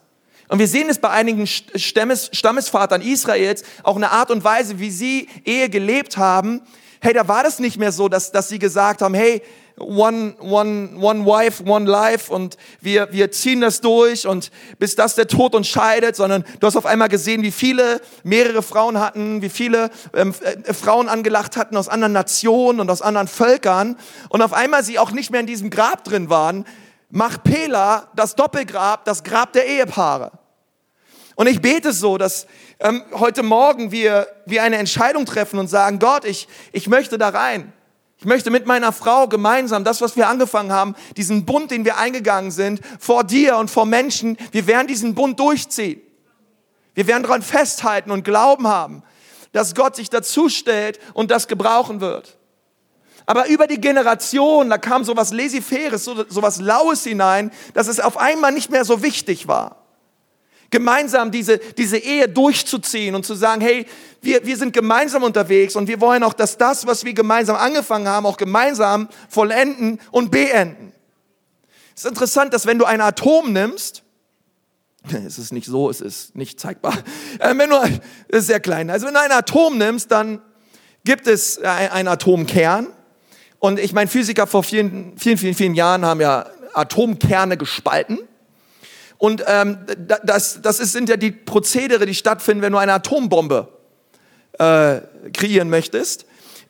[0.48, 4.90] Und wir sehen es bei einigen Stammes, Stammesvatern Israels, auch eine Art und Weise, wie
[4.90, 6.60] sie Ehe gelebt haben.
[7.00, 9.40] Hey, da war das nicht mehr so, dass, dass sie gesagt haben, hey,
[9.78, 15.14] one, one, one wife, one life und wir, wir ziehen das durch und bis das
[15.14, 19.42] der Tod uns scheidet, sondern du hast auf einmal gesehen, wie viele mehrere Frauen hatten,
[19.42, 23.96] wie viele ähm, äh, Frauen angelacht hatten aus anderen Nationen und aus anderen Völkern
[24.28, 26.64] und auf einmal sie auch nicht mehr in diesem Grab drin waren.
[27.10, 30.32] Machpela, das Doppelgrab, das Grab der Ehepaare.
[31.36, 32.46] Und ich bete so, dass
[32.80, 37.28] ähm, heute Morgen wir, wir eine Entscheidung treffen und sagen, Gott, ich, ich möchte da
[37.28, 37.72] rein.
[38.20, 41.98] Ich möchte mit meiner Frau gemeinsam das, was wir angefangen haben, diesen Bund, den wir
[41.98, 46.00] eingegangen sind, vor dir und vor Menschen, wir werden diesen Bund durchziehen.
[46.94, 49.04] Wir werden daran festhalten und Glauben haben,
[49.52, 52.38] dass Gott sich dazu stellt und das gebrauchen wird.
[53.24, 57.86] Aber über die Generation, da kam so was Laissez-faire, so, so was Laues hinein, dass
[57.86, 59.87] es auf einmal nicht mehr so wichtig war
[60.70, 63.86] gemeinsam diese, diese Ehe durchzuziehen und zu sagen, hey,
[64.20, 68.08] wir, wir sind gemeinsam unterwegs und wir wollen auch, dass das, was wir gemeinsam angefangen
[68.08, 70.92] haben, auch gemeinsam vollenden und beenden.
[71.94, 74.02] Es ist interessant, dass wenn du ein Atom nimmst,
[75.26, 76.94] es ist nicht so, es ist nicht zeigbar,
[77.38, 77.76] äh, wenn du,
[78.28, 80.42] es ist sehr klein, also wenn du ein Atom nimmst, dann
[81.04, 82.88] gibt es einen Atomkern.
[83.60, 88.18] Und ich meine, Physiker vor vielen, vielen, vielen, vielen Jahren haben ja Atomkerne gespalten
[89.18, 89.78] und ähm,
[90.22, 93.68] das, das ist, sind ja die Prozedere, die stattfinden, wenn du eine Atombombe
[94.52, 95.00] äh,
[95.32, 96.24] kreieren möchtest.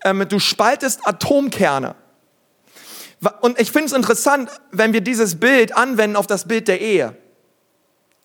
[0.04, 1.94] Ähm, du spaltest Atomkerne.
[3.40, 7.16] Und ich finde es interessant, wenn wir dieses Bild anwenden auf das Bild der Ehe.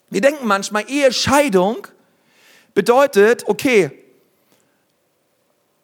[0.09, 1.87] Wir denken manchmal, Ehescheidung
[2.75, 3.91] bedeutet, okay,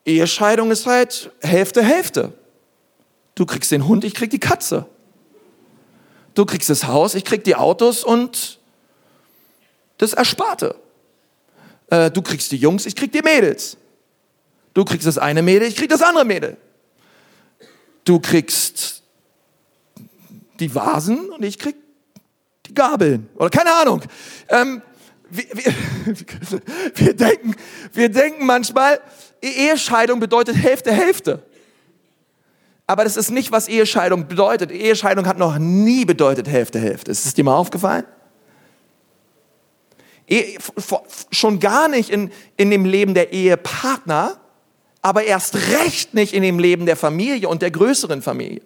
[0.06, 2.34] Ehescheidung ist halt Hälfte, Hälfte.
[3.36, 4.86] Du kriegst den Hund, ich krieg die Katze.
[6.34, 8.60] Du kriegst das Haus, ich krieg die Autos und
[9.98, 10.76] das Ersparte.
[11.88, 13.78] Äh, du kriegst die Jungs, ich krieg die Mädels.
[14.74, 16.58] Du kriegst das eine Mädel, ich krieg das andere Mädel.
[18.06, 19.04] Du kriegst
[20.60, 21.76] die Vasen und ich krieg
[22.66, 23.30] die Gabeln.
[23.36, 24.02] Oder keine Ahnung.
[24.50, 24.82] Ähm,
[25.30, 25.74] wir, wir,
[26.96, 27.56] wir, denken,
[27.94, 29.00] wir denken manchmal,
[29.42, 31.44] Ehescheidung bedeutet Hälfte, Hälfte.
[32.90, 34.72] Aber das ist nicht, was Ehescheidung bedeutet.
[34.72, 37.12] Ehescheidung hat noch nie bedeutet Hälfte, Hälfte.
[37.12, 38.04] Ist es dir mal aufgefallen?
[40.28, 40.58] E
[41.30, 44.40] schon gar nicht in, in dem Leben der Ehepartner,
[45.04, 48.64] aber erst recht nicht in dem Leben der Familie und der größeren Familie.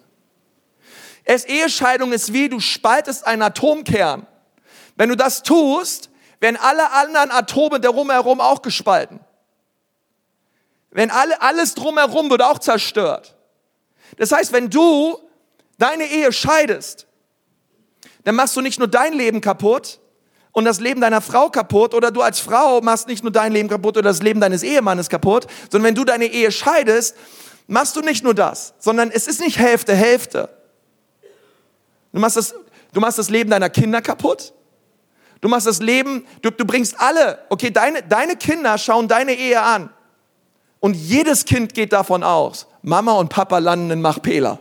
[1.25, 4.25] Es Ehescheidung ist wie, du spaltest einen Atomkern.
[4.95, 6.09] Wenn du das tust,
[6.39, 9.19] werden alle anderen Atome drumherum auch gespalten.
[10.91, 13.36] Wenn alle, alles drumherum wird auch zerstört.
[14.17, 15.17] Das heißt, wenn du
[15.78, 17.08] deine Ehe scheidest,
[18.23, 19.99] dann machst du nicht nur dein Leben kaputt
[20.52, 23.69] und das Leben deiner Frau kaputt oder du als Frau machst nicht nur dein Leben
[23.69, 27.15] kaputt oder das Leben deines Ehemannes kaputt, sondern wenn du deine Ehe scheidest,
[27.67, 30.49] machst du nicht nur das, sondern es ist nicht Hälfte, Hälfte.
[32.13, 32.54] Du machst das,
[32.93, 34.54] du machst das Leben deiner Kinder kaputt.
[35.41, 39.62] Du machst das Leben, du, du bringst alle, okay, deine, deine Kinder schauen deine Ehe
[39.62, 39.89] an.
[40.80, 44.60] Und jedes Kind geht davon aus, Mama und Papa landen in Machpela.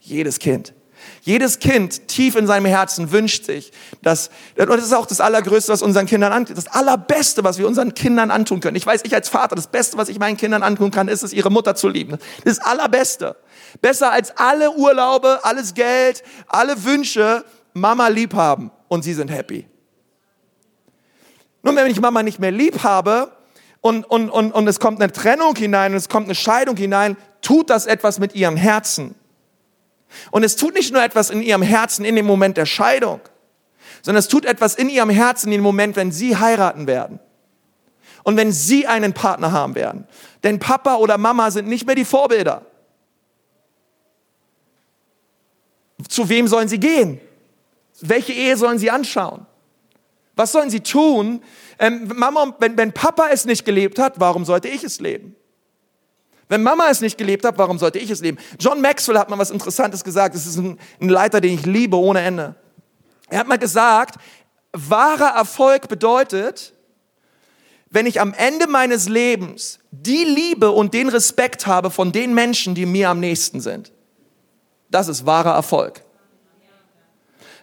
[0.00, 0.72] Jedes Kind.
[1.20, 5.72] Jedes Kind tief in seinem Herzen wünscht sich, dass, und das ist auch das Allergrößte,
[5.72, 8.76] was unseren Kindern antun, das Allerbeste, was wir unseren Kindern antun können.
[8.76, 11.32] Ich weiß, ich als Vater, das Beste, was ich meinen Kindern antun kann, ist es,
[11.32, 12.18] ihre Mutter zu lieben.
[12.44, 13.36] Das Allerbeste.
[13.80, 19.66] Besser als alle Urlaube, alles Geld, alle Wünsche, Mama lieb haben und sie sind happy.
[21.62, 23.32] Nun, wenn ich Mama nicht mehr lieb habe,
[23.80, 27.16] und, und, und, und es kommt eine Trennung hinein und es kommt eine Scheidung hinein,
[27.42, 29.14] tut das etwas mit ihrem Herzen.
[30.30, 33.20] Und es tut nicht nur etwas in ihrem Herzen in dem Moment der Scheidung,
[34.02, 37.20] sondern es tut etwas in ihrem Herzen in dem Moment, wenn sie heiraten werden.
[38.24, 40.06] Und wenn sie einen Partner haben werden.
[40.42, 42.62] Denn Papa oder Mama sind nicht mehr die Vorbilder.
[46.08, 47.20] Zu wem sollen sie gehen?
[48.00, 49.46] Welche Ehe sollen sie anschauen?
[50.36, 51.42] Was sollen sie tun,
[51.80, 55.34] ähm, Mama, wenn, wenn Papa es nicht gelebt hat, warum sollte ich es leben?
[56.48, 58.38] Wenn Mama es nicht gelebt hat, warum sollte ich es leben?
[58.58, 60.34] John Maxwell hat mal was Interessantes gesagt.
[60.34, 62.54] Das ist ein, ein Leiter, den ich liebe ohne Ende.
[63.28, 64.16] Er hat mal gesagt,
[64.72, 66.72] wahrer Erfolg bedeutet,
[67.90, 72.74] wenn ich am Ende meines Lebens die Liebe und den Respekt habe von den Menschen,
[72.74, 73.92] die mir am nächsten sind.
[74.90, 76.02] Das ist wahrer Erfolg.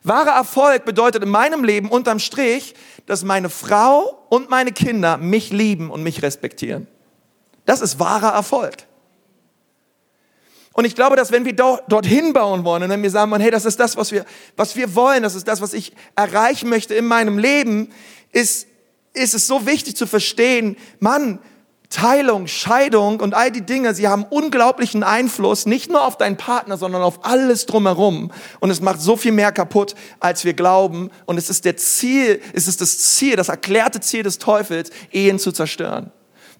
[0.04, 2.76] Wahrer Erfolg bedeutet in meinem Leben unterm Strich,
[3.08, 6.88] dass meine Frau und meine Kinder mich lieben und mich respektieren.
[7.66, 8.76] Das ist wahrer Erfolg.
[10.74, 13.64] Und ich glaube, dass wenn wir dorthin bauen wollen und wenn wir sagen, hey, das
[13.64, 14.26] ist das, was wir,
[14.58, 17.92] was wir wollen, das ist das, was ich erreichen möchte in meinem Leben,
[18.34, 18.68] ist,
[19.14, 21.40] ist es so wichtig zu verstehen, Mann,
[21.90, 26.78] Teilung, Scheidung und all die Dinge, sie haben unglaublichen Einfluss, nicht nur auf deinen Partner,
[26.78, 28.34] sondern auf alles drumherum.
[28.60, 31.10] Und es macht so viel mehr kaputt, als wir glauben.
[31.26, 35.40] Und es ist der Ziel, es ist das Ziel, das erklärte Ziel des Teufels, Ehen
[35.40, 36.12] zu zerstören.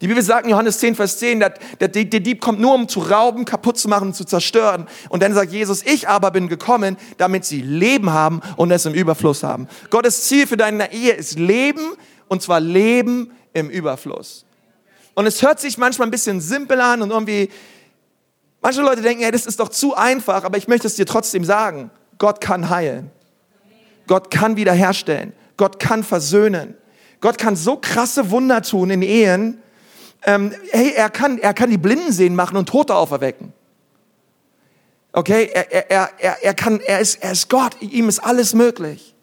[0.02, 2.88] Die Bibel sagt in Johannes 10, Vers 10, der, der, der Dieb kommt nur, um
[2.88, 4.88] zu rauben, kaputt zu machen, zu zerstören.
[5.10, 8.94] Und dann sagt Jesus, ich aber bin gekommen, damit sie Leben haben und es im
[8.94, 9.68] Überfluss haben.
[9.90, 11.94] Gottes Ziel für deine Ehe ist Leben,
[12.28, 14.46] und zwar Leben im Überfluss.
[15.14, 17.50] Und es hört sich manchmal ein bisschen simpel an und irgendwie,
[18.62, 21.46] manche Leute denken, ja, das ist doch zu einfach, aber ich möchte es dir trotzdem
[21.46, 21.90] sagen.
[22.18, 23.12] Gott kann heilen.
[24.08, 25.34] Gott kann wiederherstellen.
[25.58, 26.76] Gott kann versöhnen.
[27.22, 29.62] Gott kann so krasse Wunder tun in Ehen,
[30.26, 33.54] ähm, hey, er kann, er kann die Blinden sehen machen und Tote auferwecken.
[35.14, 39.16] Okay, er, er, er, er, kann, er, ist, er ist Gott, ihm ist alles möglich.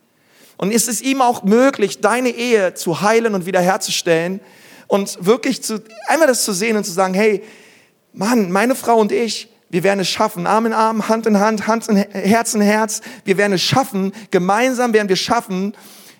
[0.57, 4.41] Und ist es ihm auch möglich, deine Ehe zu heilen und wiederherzustellen
[4.87, 7.43] und wirklich zu, einmal das zu sehen und zu sagen, hey,
[8.13, 11.67] Mann, meine Frau und ich, wir werden es schaffen, Arm in Arm, Hand in Hand,
[11.67, 15.75] Hand in Herz in Herz, wir werden es schaffen, gemeinsam werden wir schaffen.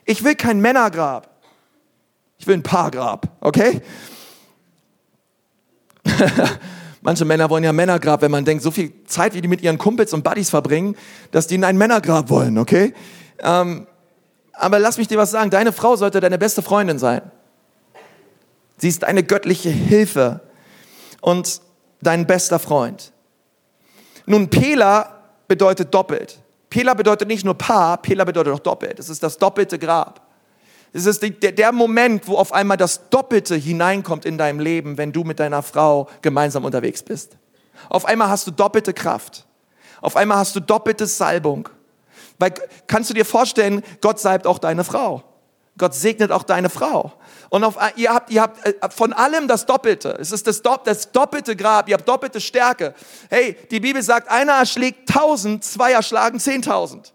[0.07, 1.29] Ich will kein Männergrab,
[2.39, 3.81] ich will ein Paargrab, okay?
[7.03, 9.79] Manche Männer wollen ja Männergrab, wenn man denkt, so viel Zeit, wie die mit ihren
[9.79, 10.97] Kumpels und Buddies verbringen,
[11.33, 12.95] dass die in ein Männergrab wollen, okay?
[13.41, 13.87] Ähm,
[14.53, 17.23] aber lass mich dir was sagen, deine Frau sollte deine beste Freundin sein.
[18.77, 20.41] Sie ist eine göttliche Hilfe
[21.21, 21.61] und
[22.01, 23.13] dein bester Freund.
[24.27, 26.41] Nun, Pela bedeutet doppelt.
[26.71, 28.99] Pela bedeutet nicht nur Paar, Pela bedeutet auch doppelt.
[28.99, 30.32] Es ist das doppelte Grab.
[30.93, 35.25] Es ist der, Moment, wo auf einmal das Doppelte hineinkommt in deinem Leben, wenn du
[35.25, 37.39] mit deiner Frau gemeinsam unterwegs bist.
[37.89, 39.47] Auf einmal hast du doppelte Kraft.
[40.03, 41.69] Auf einmal hast du doppelte Salbung.
[42.39, 42.53] Weil
[42.87, 45.25] kannst du dir vorstellen, Gott salbt auch deine Frau.
[45.79, 47.13] Gott segnet auch deine Frau.
[47.49, 50.17] Und auf, ihr habt, ihr habt äh, von allem das Doppelte.
[50.21, 51.89] Es ist das, das doppelte Grab.
[51.89, 52.95] Ihr habt doppelte Stärke.
[53.31, 57.12] Hey, die Bibel sagt, einer erschlägt tausend, zwei erschlagen zehntausend.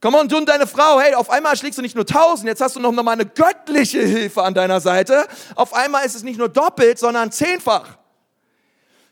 [0.00, 2.62] Komm on, du und deine Frau, hey, auf einmal schlägst du nicht nur tausend, jetzt
[2.62, 5.26] hast du noch mal eine göttliche Hilfe an deiner Seite.
[5.54, 7.98] Auf einmal ist es nicht nur doppelt, sondern zehnfach.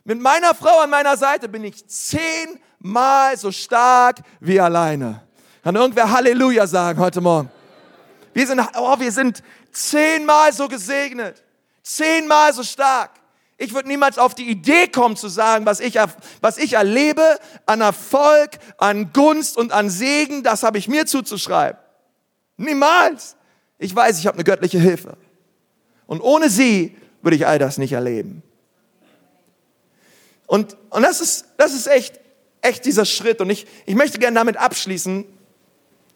[0.04, 5.20] Mit meiner Frau an meiner Seite bin ich zehnmal so stark wie alleine.
[5.62, 7.50] Kann irgendwer Halleluja sagen heute Morgen?
[8.32, 11.42] Wir sind, oh, wir sind zehnmal so gesegnet,
[11.82, 13.10] zehnmal so stark.
[13.60, 15.98] Ich würde niemals auf die Idee kommen zu sagen, was ich,
[16.40, 21.78] was ich erlebe an Erfolg, an Gunst und an Segen, das habe ich mir zuzuschreiben.
[22.56, 23.36] Niemals.
[23.78, 25.16] Ich weiß, ich habe eine göttliche Hilfe.
[26.06, 28.44] Und ohne sie würde ich all das nicht erleben.
[30.46, 32.20] Und, und das ist, das ist echt,
[32.62, 33.40] echt dieser Schritt.
[33.40, 35.24] Und ich, ich möchte gerne damit abschließen,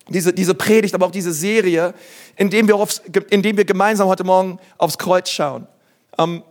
[0.08, 1.92] diese, diese Predigt, aber auch diese Serie,
[2.36, 5.66] indem wir, aufs, indem wir gemeinsam heute Morgen aufs Kreuz schauen.
[6.18, 6.42] Ähm,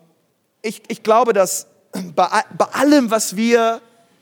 [0.61, 1.67] ich, ich glaube, dass
[2.15, 3.81] bei, bei allem, was wir,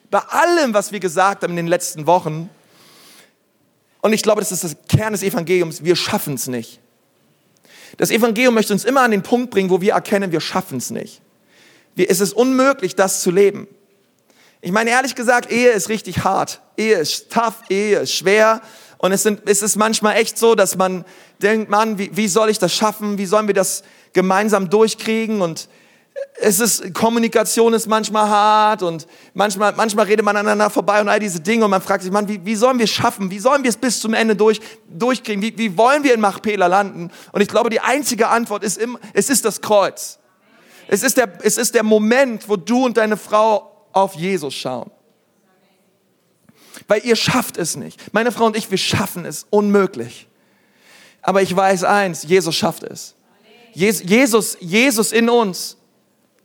[0.10, 2.50] bei allem, was wir gesagt haben in den letzten Wochen,
[4.02, 6.80] und ich glaube, das ist das Kern des Evangeliums, wir schaffen es nicht.
[7.98, 10.90] Das Evangelium möchte uns immer an den Punkt bringen, wo wir erkennen, wir schaffen es
[10.90, 11.22] nicht.
[11.96, 13.68] Wir, es ist unmöglich, das zu leben.
[14.62, 16.62] Ich meine, ehrlich gesagt, Ehe ist richtig hart.
[16.78, 18.62] Ehe ist tough, Ehe ist schwer.
[18.98, 21.06] Und es, sind, es ist manchmal echt so, dass man
[21.42, 23.18] denkt, Mann, wie, wie soll ich das schaffen?
[23.18, 25.42] Wie sollen wir das gemeinsam durchkriegen?
[25.42, 25.70] Und
[26.42, 31.20] es ist, Kommunikation ist manchmal hart und manchmal, manchmal redet man aneinander vorbei und all
[31.20, 33.30] diese Dinge und man fragt sich, Mann, wie, wie sollen wir es schaffen?
[33.30, 35.42] Wie sollen wir es bis zum Ende durch, durchkriegen?
[35.42, 37.12] Wie, wie wollen wir in Machpela landen?
[37.32, 40.20] Und ich glaube, die einzige Antwort ist immer, es ist das Kreuz.
[40.88, 44.90] Es ist der, es ist der Moment, wo du und deine Frau auf Jesus schauen.
[46.88, 48.14] Weil ihr schafft es nicht.
[48.14, 50.28] Meine Frau und ich, wir schaffen es unmöglich.
[51.22, 53.16] Aber ich weiß eins, Jesus schafft es.
[53.74, 55.78] Jesus, Jesus in uns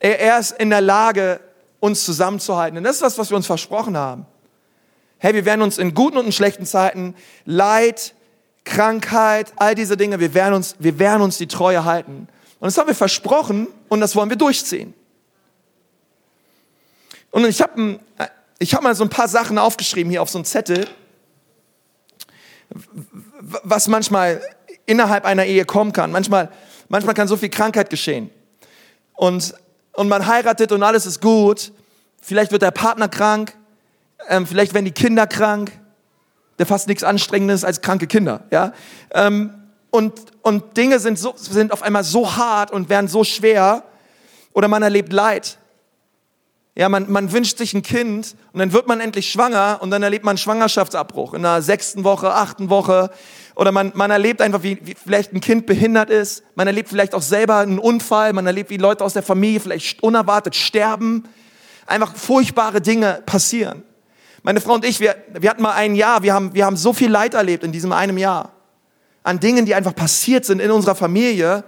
[0.04, 1.40] er, er ist in der Lage,
[1.80, 2.76] uns zusammenzuhalten.
[2.76, 4.26] Und das ist das, was wir uns versprochen haben.
[5.16, 7.14] Hey, wir werden uns in guten und in schlechten Zeiten,
[7.46, 8.14] Leid,
[8.64, 12.28] Krankheit, all diese Dinge, wir werden uns, wir werden uns die Treue halten.
[12.60, 14.92] Und das haben wir versprochen und das wollen wir durchziehen.
[17.30, 17.98] Und ich habe
[18.58, 20.86] ich hab mal so ein paar Sachen aufgeschrieben hier auf so einem Zettel,
[23.40, 24.42] was manchmal
[24.84, 26.12] innerhalb einer Ehe kommen kann.
[26.12, 26.50] Manchmal,
[26.88, 28.30] manchmal kann so viel Krankheit geschehen.
[29.14, 29.54] Und
[29.94, 31.72] und man heiratet und alles ist gut.
[32.20, 33.56] Vielleicht wird der Partner krank,
[34.28, 35.72] ähm, vielleicht werden die Kinder krank.
[36.58, 38.72] Der fast nichts Anstrengendes als kranke Kinder, ja.
[39.10, 39.52] Ähm,
[39.90, 43.84] und, und Dinge sind, so, sind auf einmal so hart und werden so schwer
[44.52, 45.58] oder man erlebt Leid.
[46.76, 50.02] Ja, man, man wünscht sich ein Kind und dann wird man endlich schwanger und dann
[50.02, 53.10] erlebt man einen Schwangerschaftsabbruch in der sechsten Woche, achten Woche.
[53.56, 56.42] Oder man, man erlebt einfach, wie, wie vielleicht ein Kind behindert ist.
[56.56, 58.32] Man erlebt vielleicht auch selber einen Unfall.
[58.32, 61.24] Man erlebt, wie Leute aus der Familie vielleicht unerwartet sterben.
[61.86, 63.82] Einfach furchtbare Dinge passieren.
[64.42, 66.92] Meine Frau und ich, wir, wir hatten mal ein Jahr, wir haben, wir haben so
[66.92, 68.52] viel Leid erlebt in diesem einen Jahr.
[69.22, 71.64] An Dingen, die einfach passiert sind in unserer Familie.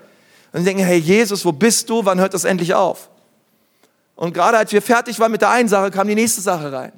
[0.52, 2.04] Und denken, hey Jesus, wo bist du?
[2.04, 3.10] Wann hört das endlich auf?
[4.14, 6.92] Und gerade als wir fertig waren mit der einen Sache, kam die nächste Sache rein.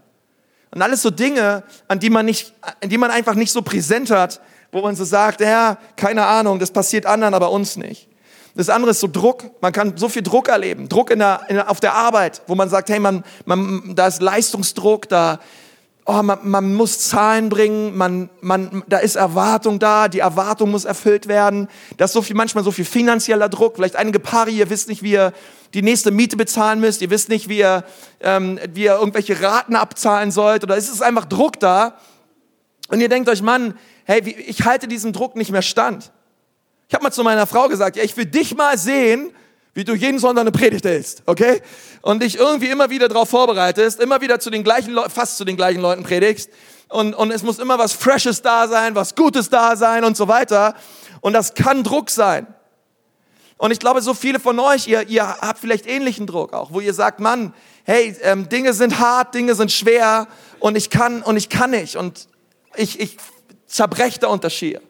[0.70, 4.10] Und alles so Dinge, an die man nicht, an die man einfach nicht so präsent
[4.10, 4.40] hat,
[4.72, 8.08] wo man so sagt, ja, keine Ahnung, das passiert anderen, aber uns nicht.
[8.54, 9.44] Das andere ist so Druck.
[9.60, 10.88] Man kann so viel Druck erleben.
[10.88, 14.20] Druck in der, in, auf der Arbeit, wo man sagt, hey, man, man, da ist
[14.20, 15.38] Leistungsdruck, da,
[16.04, 20.84] oh, man, man muss Zahlen bringen, man, man, da ist Erwartung da, die Erwartung muss
[20.84, 21.68] erfüllt werden.
[21.98, 23.76] Da ist so viel, manchmal so viel finanzieller Druck.
[23.76, 25.32] Vielleicht einige Paare, ihr wisst nicht, wie ihr
[25.74, 27.84] die nächste Miete bezahlen müsst, ihr wisst nicht, wie ihr,
[28.20, 31.94] ähm, wie ihr irgendwelche Raten abzahlen sollt oder es ist einfach Druck da.
[32.88, 36.10] Und ihr denkt euch, Mann, hey, ich halte diesem Druck nicht mehr stand.
[36.88, 39.32] Ich habe mal zu meiner Frau gesagt, ja, ich will dich mal sehen,
[39.74, 41.62] wie du jeden Sonntag eine Predigt hältst, okay?
[42.00, 45.44] Und dich irgendwie immer wieder darauf vorbereitest, immer wieder zu den gleichen Leuten, fast zu
[45.44, 46.50] den gleichen Leuten predigst.
[46.88, 50.26] Und, und es muss immer was Freshes da sein, was Gutes da sein und so
[50.26, 50.74] weiter.
[51.20, 52.46] Und das kann Druck sein.
[53.58, 56.80] Und ich glaube, so viele von euch, ihr, ihr habt vielleicht ähnlichen Druck auch, wo
[56.80, 57.52] ihr sagt, Mann,
[57.84, 60.28] hey, ähm, Dinge sind hart, Dinge sind schwer
[60.60, 62.28] und ich kann und ich kann nicht und
[62.78, 63.16] ich, ich
[63.66, 64.80] zerbreche da unter Schier.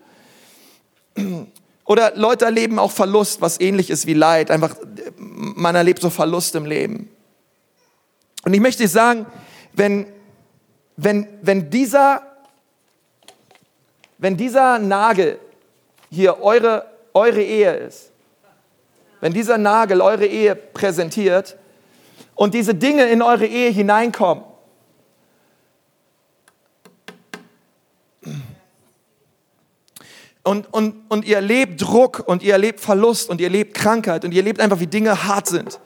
[1.84, 4.51] Oder Leute erleben auch Verlust, was ähnlich ist wie Leid.
[4.51, 4.76] Einfach,
[5.16, 7.11] man erlebt so Verlust im Leben.
[8.45, 9.26] Und ich möchte sagen,
[9.72, 10.07] wenn,
[10.97, 12.22] wenn, wenn dieser,
[14.18, 15.39] wenn dieser Nagel
[16.11, 18.11] hier eure, eure Ehe ist,
[19.20, 21.57] wenn dieser Nagel eure Ehe präsentiert
[22.34, 24.45] und diese Dinge in eure Ehe hineinkommen,
[30.49, 34.32] und, und, und ihr erlebt Druck und ihr erlebt Verlust und ihr erlebt Krankheit und
[34.32, 35.78] ihr erlebt einfach, wie Dinge hart sind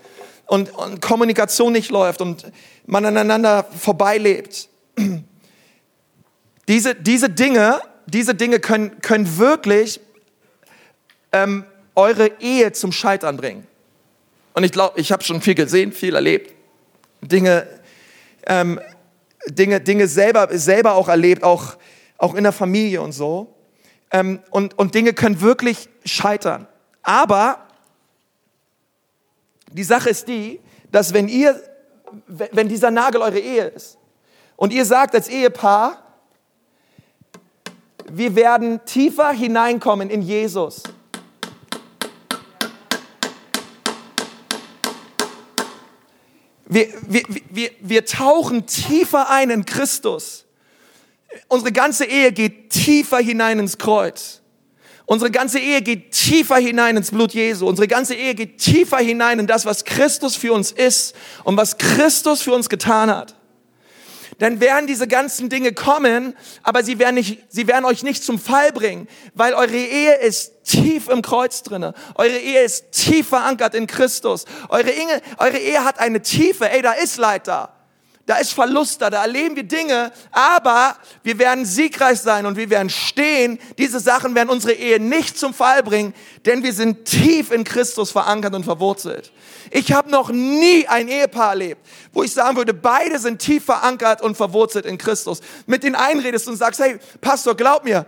[0.47, 2.47] und, und Kommunikation nicht läuft und
[2.87, 4.69] man aneinander vorbeilebt.
[6.69, 10.01] Diese, diese Dinge, diese Dinge können, können wirklich
[11.33, 11.65] ähm,
[11.97, 13.67] eure Ehe zum Scheitern bringen.
[14.55, 16.55] Und ich glaube, ich habe schon viel gesehen, viel erlebt.
[17.21, 17.67] Dinge,
[18.47, 18.81] ähm,
[19.49, 21.75] Dinge, Dinge selber, selber auch erlebt, auch,
[22.17, 23.53] auch in der Familie und so.
[24.13, 26.69] Ähm, und, und Dinge können wirklich scheitern.
[27.03, 27.67] Aber
[29.73, 30.61] die Sache ist die,
[30.91, 31.61] dass wenn ihr,
[32.27, 33.99] wenn dieser Nagel eure Ehe ist
[34.57, 35.99] und ihr sagt als Ehepaar,
[38.11, 40.83] wir werden tiefer hineinkommen in Jesus,
[46.73, 50.42] Wir, wir, wir, wir tauchen tiefer ein in Christus.
[51.49, 54.41] Unsere ganze Ehe geht tiefer hinein ins Kreuz.
[55.05, 57.67] Unsere ganze Ehe geht tiefer hinein ins Blut Jesu.
[57.67, 61.15] Unsere ganze Ehe geht tiefer hinein in das, was Christus für uns ist
[61.45, 63.35] und was Christus für uns getan hat
[64.43, 68.41] dann werden diese ganzen Dinge kommen, aber sie werden, nicht, sie werden euch nicht zum
[68.41, 71.95] Fall bringen, weil eure Ehe ist tief im Kreuz drinne.
[72.17, 74.45] Eure Ehe ist tief verankert in Christus.
[74.69, 76.69] Eure Ehe, eure Ehe hat eine Tiefe.
[76.69, 77.73] Ey, da ist Leid da.
[78.25, 82.71] Da ist Verlust da, da erleben wir Dinge, aber wir werden siegreich sein und wir
[82.71, 83.59] werden stehen.
[83.79, 86.15] Diese Sachen werden unsere Ehe nicht zum Fall bringen,
[86.47, 89.33] denn wir sind tief in Christus verankert und verwurzelt.
[89.73, 94.23] Ich habe noch nie ein Ehepaar erlebt, wo ich sagen würde, beide sind tief verankert
[94.23, 95.41] und verwurzelt in Christus.
[95.67, 98.07] Mit den einredest und sagst, hey, Pastor, glaub mir,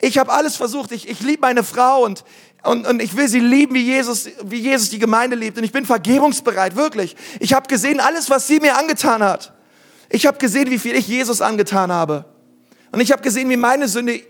[0.00, 2.22] ich habe alles versucht, ich, ich liebe meine Frau und
[2.64, 5.56] und, und ich will sie lieben, wie Jesus, wie Jesus die Gemeinde liebt.
[5.58, 7.16] Und ich bin vergebungsbereit, wirklich.
[7.40, 9.52] Ich habe gesehen, alles, was sie mir angetan hat.
[10.10, 12.24] Ich habe gesehen, wie viel ich Jesus angetan habe.
[12.90, 14.22] Und ich habe gesehen, wie meine Sünde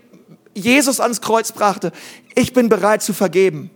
[0.53, 1.91] Jesus ans Kreuz brachte.
[2.35, 3.71] Ich bin bereit zu vergeben.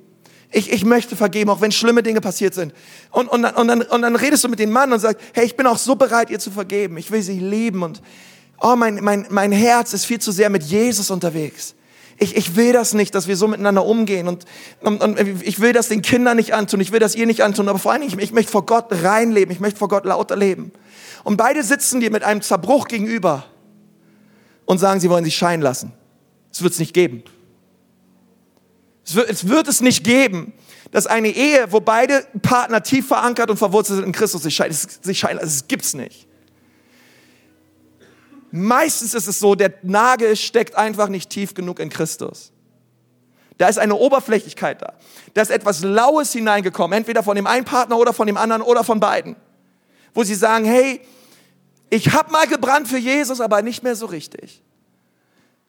[0.51, 2.73] Ich, ich möchte vergeben, auch wenn schlimme Dinge passiert sind.
[3.09, 5.55] Und, und, und, dann, und dann redest du mit dem Mann und sagst, hey, ich
[5.55, 6.97] bin auch so bereit, ihr zu vergeben.
[6.97, 7.81] Ich will sie lieben.
[7.81, 8.03] Und
[8.61, 11.73] oh, mein, mein, mein Herz ist viel zu sehr mit Jesus unterwegs.
[12.17, 14.45] Ich, ich will das nicht, dass wir so miteinander umgehen und,
[14.81, 17.67] und, und ich will das den Kindern nicht antun, ich will das ihr nicht antun,
[17.67, 20.35] aber vor allen Dingen, ich, ich möchte vor Gott reinleben, ich möchte vor Gott lauter
[20.35, 20.71] leben.
[21.23, 23.45] Und beide sitzen dir mit einem Zerbruch gegenüber
[24.65, 25.93] und sagen, sie wollen sich scheiden lassen.
[26.51, 27.23] Es wird es nicht geben.
[29.05, 30.53] Es wird, es wird es nicht geben,
[30.91, 34.77] dass eine Ehe, wo beide Partner tief verankert und verwurzelt sind in Christus, sich scheiden,
[35.01, 35.49] sich scheiden lassen.
[35.49, 36.27] Das gibt's nicht.
[38.55, 42.51] Meistens ist es so, der Nagel steckt einfach nicht tief genug in Christus.
[43.57, 44.93] Da ist eine Oberflächlichkeit da.
[45.33, 48.83] Da ist etwas Laues hineingekommen, entweder von dem einen Partner oder von dem anderen oder
[48.83, 49.35] von beiden.
[50.13, 51.01] wo sie sagen, hey,
[51.89, 54.61] ich habe mal gebrannt für Jesus, aber nicht mehr so richtig.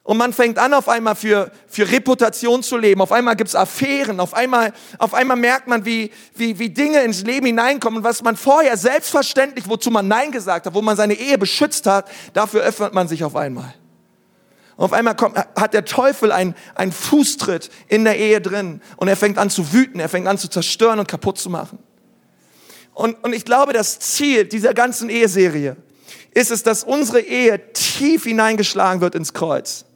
[0.04, 3.00] Und man fängt an, auf einmal für, für Reputation zu leben.
[3.00, 4.20] Auf einmal gibt's Affären.
[4.20, 8.04] Auf einmal, auf einmal merkt man, wie, wie, wie Dinge ins Leben hineinkommen.
[8.04, 12.10] was man vorher selbstverständlich, wozu man Nein gesagt hat, wo man seine Ehe beschützt hat,
[12.34, 13.72] dafür öffnet man sich auf einmal.
[14.76, 18.82] Und auf einmal kommt, hat der Teufel einen, einen Fußtritt in der Ehe drin.
[18.98, 20.00] Und er fängt an zu wüten.
[20.00, 21.78] Er fängt an zu zerstören und kaputt zu machen.
[22.92, 25.76] Und, und ich glaube, das Ziel dieser ganzen Eheserie
[26.34, 29.86] ist es, dass unsere Ehe tief hineingeschlagen wird ins Kreuz.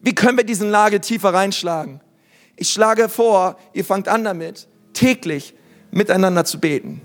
[0.00, 2.00] Wie können wir diesen Lage tiefer reinschlagen?
[2.56, 5.54] Ich schlage vor, ihr fangt an damit, täglich
[5.90, 7.00] miteinander zu beten.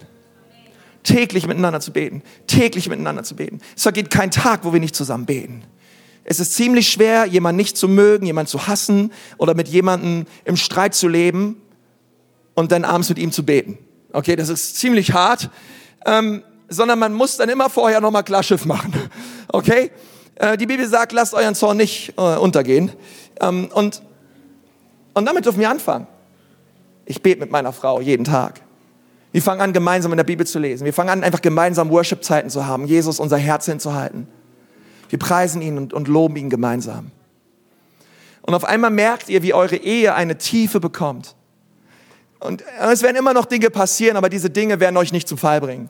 [1.03, 2.23] Täglich miteinander zu beten.
[2.47, 3.59] Täglich miteinander zu beten.
[3.75, 5.63] Es vergeht kein Tag, wo wir nicht zusammen beten.
[6.23, 10.57] Es ist ziemlich schwer, jemanden nicht zu mögen, jemanden zu hassen oder mit jemandem im
[10.57, 11.61] Streit zu leben
[12.55, 13.77] und dann abends mit ihm zu beten.
[14.11, 15.51] Okay, das ist ziemlich hart,
[16.05, 18.93] ähm, sondern man muss dann immer vorher nochmal Klarschiff machen.
[19.47, 19.91] Okay?
[20.35, 22.91] Äh, die Bibel sagt, lasst euren Zorn nicht äh, untergehen.
[23.41, 24.01] Ähm, und,
[25.13, 26.07] und damit dürfen wir anfangen.
[27.05, 28.61] Ich bete mit meiner Frau jeden Tag.
[29.31, 30.85] Wir fangen an, gemeinsam in der Bibel zu lesen.
[30.85, 34.27] Wir fangen an, einfach gemeinsam Worship-Zeiten zu haben, Jesus unser Herz hinzuhalten.
[35.09, 37.11] Wir preisen ihn und, und loben ihn gemeinsam.
[38.41, 41.35] Und auf einmal merkt ihr, wie eure Ehe eine Tiefe bekommt.
[42.39, 45.37] Und äh, es werden immer noch Dinge passieren, aber diese Dinge werden euch nicht zum
[45.37, 45.89] Fall bringen.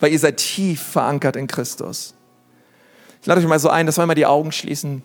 [0.00, 2.14] Weil ihr seid tief verankert in Christus.
[3.24, 5.02] Ich lade euch mal so ein, dass wir mal die Augen schließen.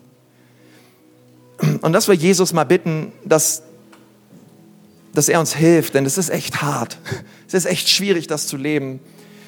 [1.80, 3.62] Und dass wir Jesus mal bitten, dass,
[5.14, 6.98] dass er uns hilft, denn es ist echt hart.
[7.48, 9.00] Es ist echt schwierig, das zu leben.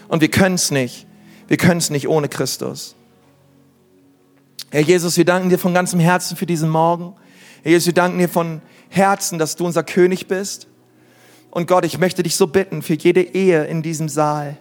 [0.09, 1.07] Und wir können es nicht.
[1.49, 2.97] Wir können es nicht ohne Christus.
[4.71, 7.13] Herr Jesus, wir danken dir von ganzem Herzen für diesen Morgen.
[7.63, 10.67] Herr Jesus, wir danken dir von Herzen, dass du unser König bist.
[11.51, 14.57] Und Gott, ich möchte dich so bitten für jede Ehe in diesem Saal.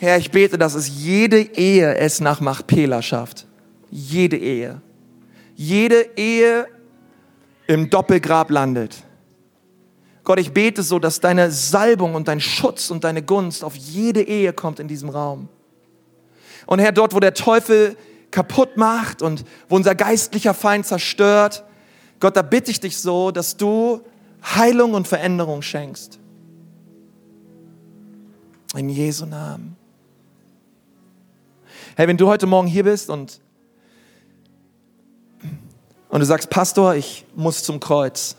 [0.00, 3.46] Herr, ich bete, dass es jede Ehe es nach Machpela schafft.
[3.90, 4.80] Jede Ehe.
[5.54, 6.66] Jede Ehe
[7.66, 8.96] im Doppelgrab landet.
[10.24, 14.22] Gott, ich bete so, dass deine Salbung und dein Schutz und deine Gunst auf jede
[14.22, 15.50] Ehe kommt in diesem Raum.
[16.64, 17.94] Und Herr, dort, wo der Teufel
[18.30, 21.62] kaputt macht und wo unser geistlicher Feind zerstört,
[22.20, 24.00] Gott, da bitte ich dich so, dass du
[24.42, 26.18] Heilung und Veränderung schenkst.
[28.74, 29.76] In Jesu Namen.
[31.96, 33.40] Hey, wenn du heute Morgen hier bist und,
[36.08, 38.36] und du sagst, Pastor, ich muss zum Kreuz.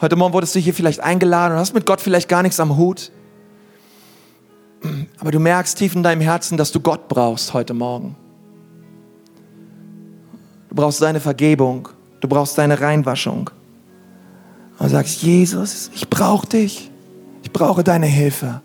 [0.00, 2.76] Heute Morgen wurdest du hier vielleicht eingeladen und hast mit Gott vielleicht gar nichts am
[2.76, 3.10] Hut.
[5.18, 8.14] Aber du merkst tief in deinem Herzen, dass du Gott brauchst heute Morgen.
[10.68, 11.88] Du brauchst seine Vergebung.
[12.20, 13.50] Du brauchst deine Reinwaschung.
[14.78, 16.90] Und sagst, Jesus, ich brauche dich.
[17.42, 18.60] Ich brauche deine Hilfe.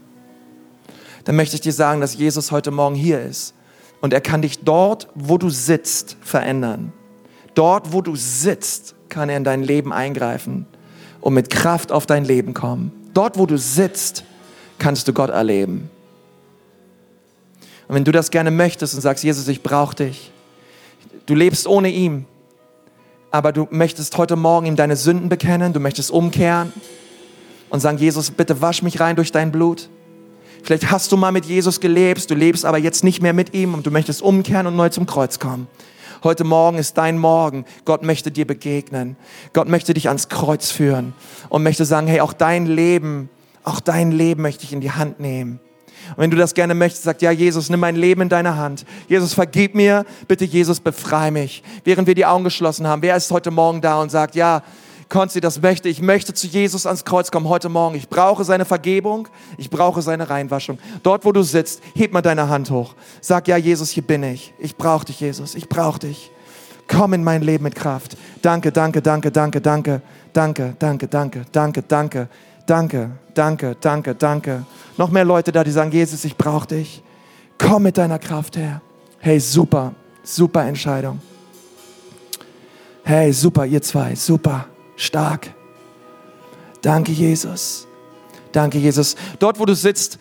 [1.23, 3.53] Dann möchte ich dir sagen, dass Jesus heute Morgen hier ist
[4.01, 6.91] und er kann dich dort, wo du sitzt, verändern.
[7.53, 10.65] Dort, wo du sitzt, kann er in dein Leben eingreifen
[11.21, 12.91] und mit Kraft auf dein Leben kommen.
[13.13, 14.23] Dort, wo du sitzt,
[14.79, 15.89] kannst du Gott erleben.
[17.87, 20.31] Und wenn du das gerne möchtest und sagst, Jesus, ich brauche dich,
[21.25, 22.25] du lebst ohne ihn,
[23.31, 26.73] aber du möchtest heute Morgen ihm deine Sünden bekennen, du möchtest umkehren
[27.69, 29.89] und sagen, Jesus, bitte wasch mich rein durch dein Blut.
[30.63, 33.73] Vielleicht hast du mal mit Jesus gelebt, du lebst aber jetzt nicht mehr mit ihm
[33.73, 35.67] und du möchtest umkehren und neu zum Kreuz kommen.
[36.23, 37.65] Heute Morgen ist dein Morgen.
[37.83, 39.15] Gott möchte dir begegnen.
[39.53, 41.13] Gott möchte dich ans Kreuz führen
[41.49, 43.29] und möchte sagen, hey, auch dein Leben,
[43.63, 45.59] auch dein Leben möchte ich in die Hand nehmen.
[46.09, 48.85] Und wenn du das gerne möchtest, sag, ja, Jesus, nimm mein Leben in deine Hand.
[49.07, 50.05] Jesus, vergib mir.
[50.27, 51.63] Bitte, Jesus, befreie mich.
[51.83, 54.61] Während wir die Augen geschlossen haben, wer ist heute Morgen da und sagt, ja,
[55.11, 55.89] Konzi das möchte.
[55.89, 57.95] Ich möchte zu Jesus ans Kreuz kommen heute Morgen.
[57.95, 59.27] Ich brauche seine Vergebung.
[59.57, 60.79] Ich brauche seine Reinwaschung.
[61.03, 62.95] Dort, wo du sitzt, heb mal deine Hand hoch.
[63.19, 64.53] Sag, ja, Jesus, hier bin ich.
[64.57, 65.53] Ich brauche dich, Jesus.
[65.53, 66.31] Ich brauche dich.
[66.87, 68.15] Komm in mein Leben mit Kraft.
[68.41, 70.01] Danke, danke, danke, danke, danke,
[70.31, 72.29] danke, danke, danke, danke, danke,
[72.65, 74.65] danke, danke, danke, danke.
[74.95, 77.03] Noch mehr Leute da, die sagen, Jesus, ich brauche dich.
[77.57, 78.81] Komm mit deiner Kraft her.
[79.19, 79.93] Hey, super,
[80.23, 81.19] super Entscheidung.
[83.03, 84.67] Hey, super, ihr zwei, super
[85.01, 85.53] stark.
[86.81, 87.87] Danke, Jesus.
[88.51, 89.15] Danke, Jesus.
[89.39, 90.19] Dort, wo du sitzt,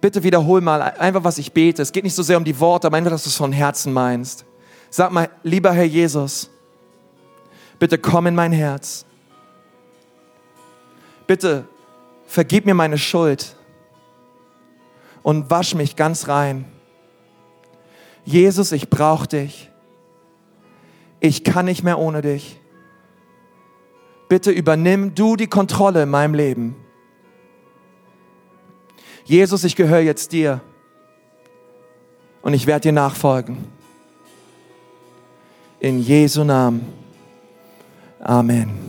[0.00, 1.82] bitte wiederhol mal einfach, was ich bete.
[1.82, 3.92] Es geht nicht so sehr um die Worte, aber einfach, dass du es von Herzen
[3.92, 4.44] meinst.
[4.90, 6.50] Sag mal, lieber Herr Jesus,
[7.78, 9.04] bitte komm in mein Herz.
[11.26, 11.66] Bitte
[12.26, 13.56] vergib mir meine Schuld
[15.22, 16.66] und wasch mich ganz rein.
[18.24, 19.71] Jesus, ich brauche dich.
[21.24, 22.58] Ich kann nicht mehr ohne dich.
[24.28, 26.74] bitte übernimm du die Kontrolle in meinem Leben.
[29.24, 30.60] Jesus, ich gehöre jetzt dir
[32.40, 33.58] und ich werde dir nachfolgen.
[35.80, 36.86] In Jesu Namen.
[38.18, 38.82] Amen.